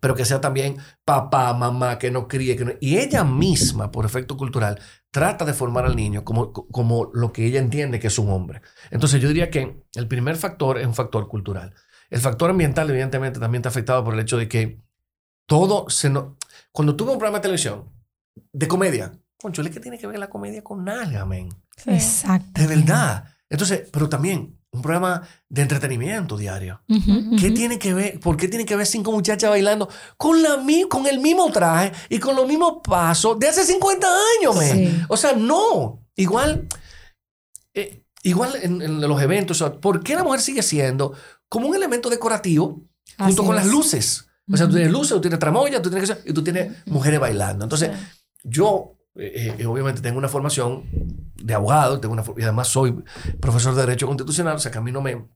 [0.00, 2.56] pero que sea también papá, mamá, que no críe.
[2.56, 7.10] Que no- y ella misma, por efecto cultural, trata de formar al niño como, como
[7.14, 8.60] lo que ella entiende que es un hombre.
[8.90, 11.74] Entonces yo diría que el primer factor es un factor cultural.
[12.10, 14.80] El factor ambiental, evidentemente, también está afectado por el hecho de que
[15.46, 16.36] todo se no...
[16.72, 17.90] Cuando tú ves un programa de televisión
[18.52, 21.48] de comedia, concho, ¿qué tiene que ver la comedia con nalga, men?
[21.76, 21.90] Sí.
[21.90, 22.60] Exacto.
[22.60, 23.24] De verdad.
[23.48, 26.82] Entonces, pero también un programa de entretenimiento diario.
[27.40, 28.20] ¿Qué tiene que ver?
[28.20, 31.92] ¿Por qué tiene que ver cinco muchachas bailando con, la, mi- con el mismo traje
[32.10, 34.06] y con los mismos pasos de hace 50
[34.38, 34.76] años, men?
[34.90, 35.02] Sí.
[35.08, 36.04] O sea, no.
[36.16, 36.68] Igual,
[37.74, 41.14] eh, igual en, en los eventos, o sea, ¿por qué la mujer sigue siendo
[41.48, 42.82] como un elemento decorativo
[43.18, 43.54] junto Así con es.
[43.64, 44.26] las luces?
[44.52, 47.20] O sea, tú tienes luces, tú tienes tramoya, tú tienes que y tú tienes mujeres
[47.20, 47.64] bailando.
[47.64, 47.90] Entonces,
[48.42, 50.84] yo eh, eh, obviamente tengo una formación
[51.34, 52.00] de abogado,
[52.36, 53.02] y además soy
[53.40, 55.26] profesor de Derecho Constitucional, o sea que a mí no me,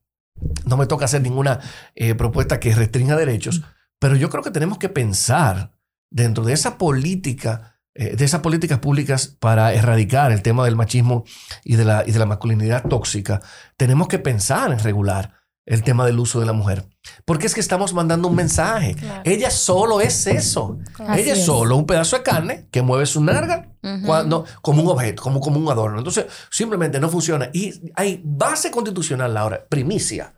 [0.65, 1.59] no me toca hacer ninguna
[1.95, 3.63] eh, propuesta que restrinja derechos,
[3.99, 5.73] pero yo creo que tenemos que pensar
[6.11, 11.25] dentro de esa política, de esas políticas públicas para erradicar el tema del machismo
[11.65, 13.43] y de, la, y de la masculinidad tóxica,
[13.77, 16.85] tenemos que pensar en regular el tema del uso de la mujer.
[17.25, 18.95] Porque es que estamos mandando un mensaje.
[18.95, 19.23] Claro.
[19.25, 20.79] Ella solo es eso.
[20.93, 21.15] Claro.
[21.15, 21.47] Ella es es.
[21.47, 23.69] solo un pedazo de carne que mueve su narga
[24.05, 25.99] cuando, como un objeto, como, como un adorno.
[25.99, 27.51] Entonces, simplemente no funciona.
[27.53, 30.35] Y hay base constitucional, Laura, primicia.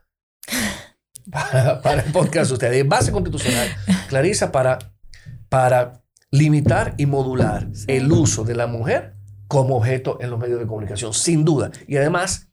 [1.30, 2.74] para, para el podcast de ustedes.
[2.74, 3.68] Hay base constitucional,
[4.08, 4.78] Clarisa, para,
[5.48, 9.14] para limitar y modular el uso de la mujer
[9.48, 11.70] como objeto en los medios de comunicación, sin duda.
[11.86, 12.48] Y además,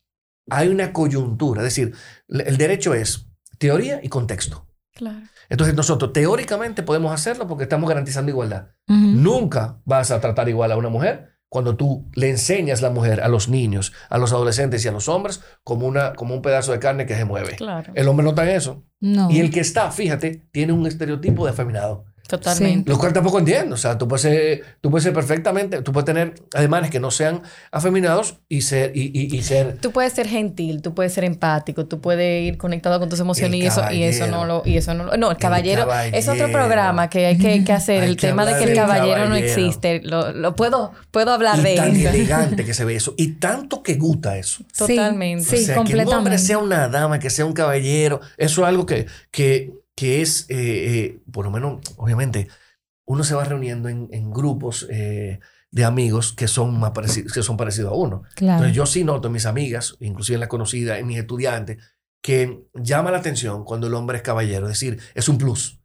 [0.50, 1.62] hay una coyuntura.
[1.62, 1.94] Es decir,
[2.28, 3.28] el derecho es
[3.58, 4.68] teoría y contexto.
[4.94, 5.22] Claro.
[5.50, 8.70] Entonces nosotros teóricamente podemos hacerlo porque estamos garantizando igualdad.
[8.88, 13.28] Nunca vas a tratar igual a una mujer cuando tú le enseñas la mujer a
[13.28, 16.80] los niños, a los adolescentes y a los hombres como, una, como un pedazo de
[16.80, 17.58] carne que se mueve.
[17.58, 17.92] Claro.
[17.94, 18.86] El hombre no está en eso.
[19.02, 19.30] No.
[19.30, 22.06] Y el que está, fíjate, tiene un estereotipo de afeminado.
[22.38, 22.90] Totalmente.
[22.90, 23.76] Lo cual tampoco entiendo.
[23.76, 27.12] O sea, tú puedes ser, tú puedes ser perfectamente, tú puedes tener ademanes que no
[27.12, 27.42] sean
[27.72, 31.86] afeminados y ser, y, y- y ser Tú puedes ser gentil, tú puedes ser empático,
[31.86, 34.94] tú puedes ir conectado con tus emociones y eso, y eso no lo, y eso
[34.94, 37.92] no lo, no, el caballero, es otro programa que hay que, que hacer.
[38.04, 40.02] Hay el que tema de que el caballero, no existe.
[40.04, 42.10] Lo, lo puedo, puedo hablar y de tan eso.
[42.10, 43.14] elegante que se ve eso.
[43.18, 44.64] Y tanto que gusta eso.
[44.72, 45.44] Sí, Totalmente.
[45.44, 46.16] Sí, o sea, que un completamente.
[46.18, 50.50] hombre sea una dama, que sea un caballero, eso es algo que, que, que es,
[50.50, 52.48] eh, eh, por lo menos, obviamente,
[53.06, 55.40] uno se va reuniendo en, en grupos eh,
[55.72, 58.24] de amigos que son, más parecidos, que son parecidos a uno.
[58.36, 58.60] Claro.
[58.60, 61.78] Entonces yo sí noto en mis amigas, inclusive en la conocida, en mis estudiantes,
[62.22, 65.81] que llama la atención cuando el hombre es caballero, es decir, es un plus.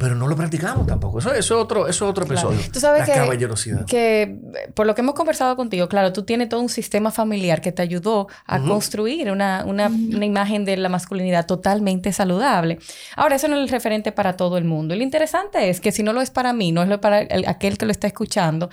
[0.00, 1.18] Pero no lo practicamos tampoco.
[1.18, 2.48] Eso, eso es otro, eso es otro Claro.
[2.50, 2.72] episodio.
[2.72, 3.84] Tú sabes la que- caballerosidad.
[3.84, 4.38] que eh,
[4.74, 7.82] por lo que hemos conversado contigo, claro, tú tienes todo un sistema familiar que te
[7.82, 12.78] ayudó a construir una, una, una imagen de la masculinidad totalmente saludable.
[13.14, 14.94] Ahora, eso no es el referente para todo el mundo.
[14.94, 17.20] Y lo interesante es que si no lo es para mí, no es lo para
[17.20, 18.70] el- aquel que lo está escuchando,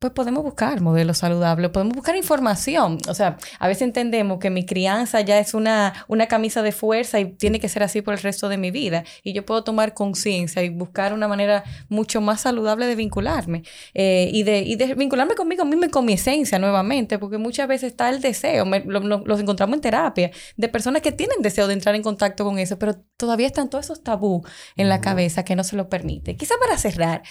[0.00, 2.98] pues podemos buscar modelos saludables, podemos buscar información.
[3.08, 7.18] O sea, a veces entendemos que mi crianza ya es una, una camisa de fuerza
[7.18, 9.02] y tiene que ser así por el resto de mi vida.
[9.24, 13.64] Y yo puedo tomar conciencia y buscar una manera mucho más saludable de vincularme.
[13.92, 17.66] eh, y, de, y de vincularme conmigo mismo y con mi esencia nuevamente, porque muchas
[17.66, 21.42] veces está el deseo, me- lo- lo- los encontramos en terapia, de personas que tienen
[21.42, 24.44] deseo de entrar en contacto con eso, pero todavía están todos esos tabú
[24.76, 26.36] en la cabeza que no se lo permite.
[26.36, 27.22] Quizá para cerrar,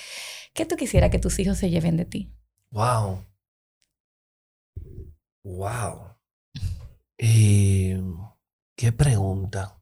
[0.54, 2.34] ¿qué tú quisieras que tus hijos se lleven de ti?
[2.72, 3.26] Wow.
[5.44, 6.18] Wow.
[7.20, 8.02] Eh,
[8.78, 9.82] qué pregunta.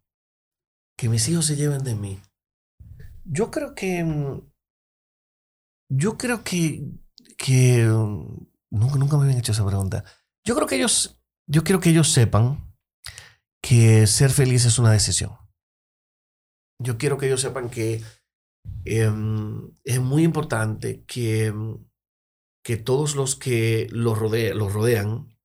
[0.97, 2.21] Que mis hijos se lleven de mí.
[3.25, 4.03] Yo creo que.
[4.03, 4.41] mm,
[5.89, 6.83] Yo creo que.
[7.37, 10.03] que mm, nunca, nunca me habían hecho esa pregunta.
[10.45, 11.21] Yo creo que ellos.
[11.47, 12.73] Yo quiero que ellos sepan
[13.61, 15.31] que ser feliz es una decisión.
[16.81, 18.01] Yo quiero que ellos sepan que
[18.85, 21.85] em, es muy importante que em,
[22.65, 25.37] que todos los que lo, rodean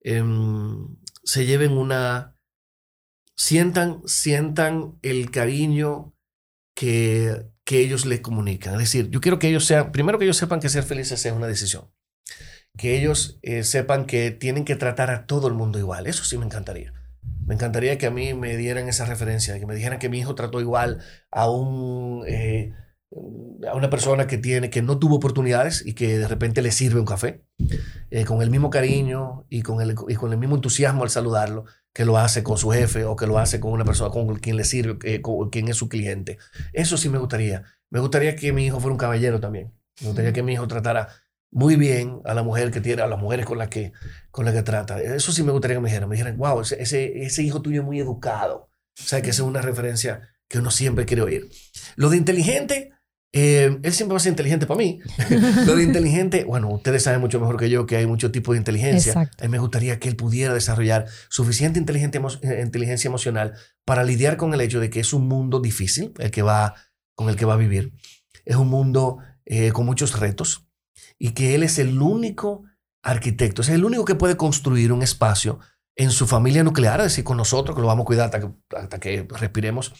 [0.00, 2.34] em, se lleven una...
[3.34, 6.14] Sientan, sientan el cariño
[6.74, 8.72] que, que ellos le comunican.
[8.76, 11.32] Es decir, yo quiero que ellos sean, primero que ellos sepan que ser felices es
[11.32, 11.92] una decisión.
[12.78, 16.06] Que ellos eh, sepan que tienen que tratar a todo el mundo igual.
[16.06, 16.94] Eso sí me encantaría.
[17.44, 20.34] Me encantaría que a mí me dieran esa referencia, que me dijeran que mi hijo
[20.34, 22.24] trató igual a un...
[22.26, 22.72] Eh,
[23.68, 27.00] a una persona que tiene que no tuvo oportunidades y que de repente le sirve
[27.00, 27.42] un café
[28.10, 31.64] eh, con el mismo cariño y con el, y con el mismo entusiasmo al saludarlo
[31.92, 34.56] que lo hace con su jefe o que lo hace con una persona con quien
[34.56, 36.36] le sirve, eh, con quien es su cliente.
[36.74, 37.64] Eso sí me gustaría.
[37.88, 39.72] Me gustaría que mi hijo fuera un caballero también.
[40.02, 41.08] Me gustaría que mi hijo tratara
[41.50, 43.92] muy bien a la mujer que tiene, a las mujeres con las que,
[44.30, 45.00] con las que trata.
[45.00, 46.08] Eso sí me gustaría que me dijeran.
[46.08, 48.68] Me dijeran, wow, ese, ese, hijo tuyo es muy educado.
[48.98, 51.48] O sea, que es una referencia que uno siempre quiere oír.
[51.96, 52.92] Lo de inteligente,
[53.38, 54.98] eh, él siempre va a ser inteligente para mí.
[55.66, 58.58] Lo de inteligente, bueno, ustedes saben mucho mejor que yo que hay muchos tipos de
[58.58, 59.12] inteligencia.
[59.12, 63.52] A mí me gustaría que él pudiera desarrollar suficiente eh, inteligencia emocional
[63.84, 66.76] para lidiar con el hecho de que es un mundo difícil, el que va,
[67.14, 67.92] con el que va a vivir.
[68.46, 70.66] Es un mundo eh, con muchos retos
[71.18, 72.64] y que él es el único
[73.02, 75.58] arquitecto, es el único que puede construir un espacio
[75.94, 78.48] en su familia nuclear, es decir, con nosotros, que lo vamos a cuidar hasta que,
[78.74, 79.92] hasta que respiremos.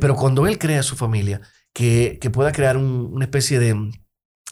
[0.00, 1.40] pero cuando él crea su familia,
[1.74, 3.90] que, pueda crear una especie de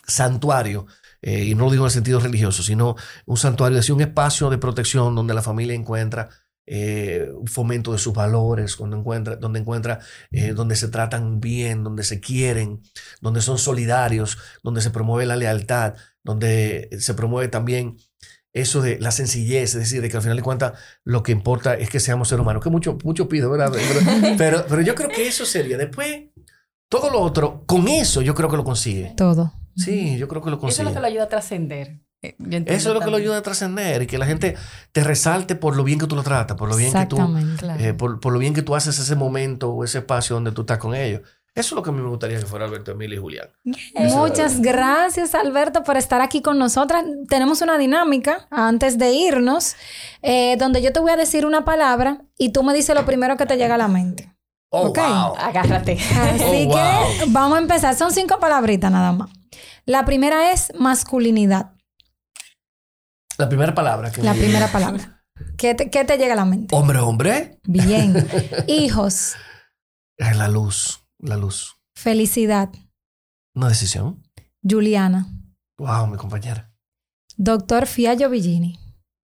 [0.06, 0.86] santuario,
[1.22, 4.50] eh, y no lo digo en el sentido religioso, sino un santuario, decir, un espacio
[4.50, 6.28] de protección donde la familia encuentra
[6.66, 10.00] eh, un fomento de sus valores, donde encuentra, donde, encuentra
[10.32, 12.82] eh, donde se tratan bien, donde se quieren,
[13.20, 15.94] donde son solidarios, donde se promueve la lealtad,
[16.24, 17.96] donde se promueve también
[18.52, 20.72] eso de la sencillez, es decir, de que al final de cuentas
[21.04, 23.72] lo que importa es que seamos seres humanos, que mucho, mucho pido, ¿verdad?
[24.38, 25.78] pero, pero yo creo que eso sería.
[25.78, 26.24] Después,
[26.93, 29.14] todo lo otro, con eso yo creo que lo consigue.
[29.16, 29.55] Todo.
[29.74, 30.82] Sí, yo creo que lo consigue.
[30.82, 32.03] Eso es lo que lo ayuda a trascender.
[32.20, 32.36] Eh,
[32.66, 34.57] eso es lo que lo ayuda a trascender y que la gente
[34.93, 37.16] te resalte por lo bien que tú lo tratas, por lo bien que tú,
[37.78, 40.76] eh, por, lo bien que tú haces ese momento o ese espacio donde tú estás
[40.76, 41.22] con ellos.
[41.55, 43.49] Eso es lo que a mí me gustaría que fuera Alberto, Emilia y Julián.
[43.95, 47.05] Muchas gracias, Alberto, por estar aquí con nosotras.
[47.28, 49.76] Tenemos una dinámica antes de irnos,
[50.20, 53.38] eh, donde yo te voy a decir una palabra y tú me dices lo primero
[53.38, 54.32] que te llega a la mente.
[54.74, 55.36] Oh, wow.
[55.36, 55.92] Agárrate.
[56.16, 57.94] Así oh, que vamos a empezar.
[57.94, 59.30] Son cinco palabritas nada más.
[59.84, 61.74] La primera es masculinidad.
[63.36, 64.10] La primera palabra.
[64.10, 65.22] Que la primera palabra.
[65.58, 66.74] ¿Qué te, ¿Qué te, llega a la mente?
[66.74, 67.60] Hombre, hombre.
[67.64, 68.26] Bien.
[68.66, 69.34] Hijos.
[70.16, 71.04] La luz.
[71.18, 71.76] La luz.
[71.94, 72.70] Felicidad.
[73.54, 74.22] Una decisión.
[74.66, 75.26] Juliana.
[75.78, 76.72] Wow, mi compañera.
[77.36, 78.78] Doctor Fiallo Villini.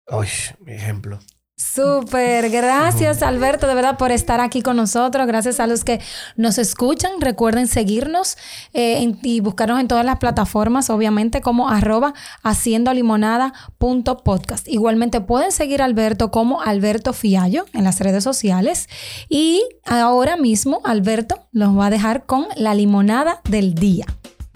[0.10, 0.28] Uy,
[0.62, 1.20] mi ejemplo.
[1.58, 6.02] Súper, gracias Alberto de verdad por estar aquí con nosotros, gracias a los que
[6.36, 8.38] nos escuchan, recuerden seguirnos
[8.74, 14.68] eh, y buscarnos en todas las plataformas, obviamente como arroba haciendo limonada.podcast.
[14.68, 18.90] Igualmente pueden seguir a Alberto como Alberto Fiallo en las redes sociales
[19.30, 24.06] y ahora mismo Alberto los va a dejar con la limonada del día.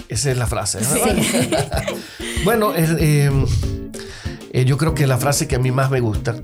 [0.09, 0.83] Esa es la frase.
[0.83, 1.51] Sí.
[2.43, 3.45] bueno, eh, eh,
[4.53, 6.35] yo creo que la frase que a mí más me gusta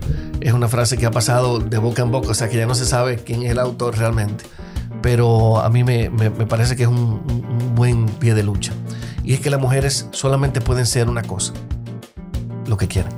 [0.41, 2.75] es una frase que ha pasado de boca en boca, o sea que ya no
[2.75, 4.45] se sabe quién es el autor realmente,
[5.01, 6.09] pero a mí me,
[6.47, 8.73] parece que es un, un buen pie de lucha.
[9.23, 11.53] Y es que las mujeres solamente pueden ser una cosa,
[12.67, 13.13] lo que quieran.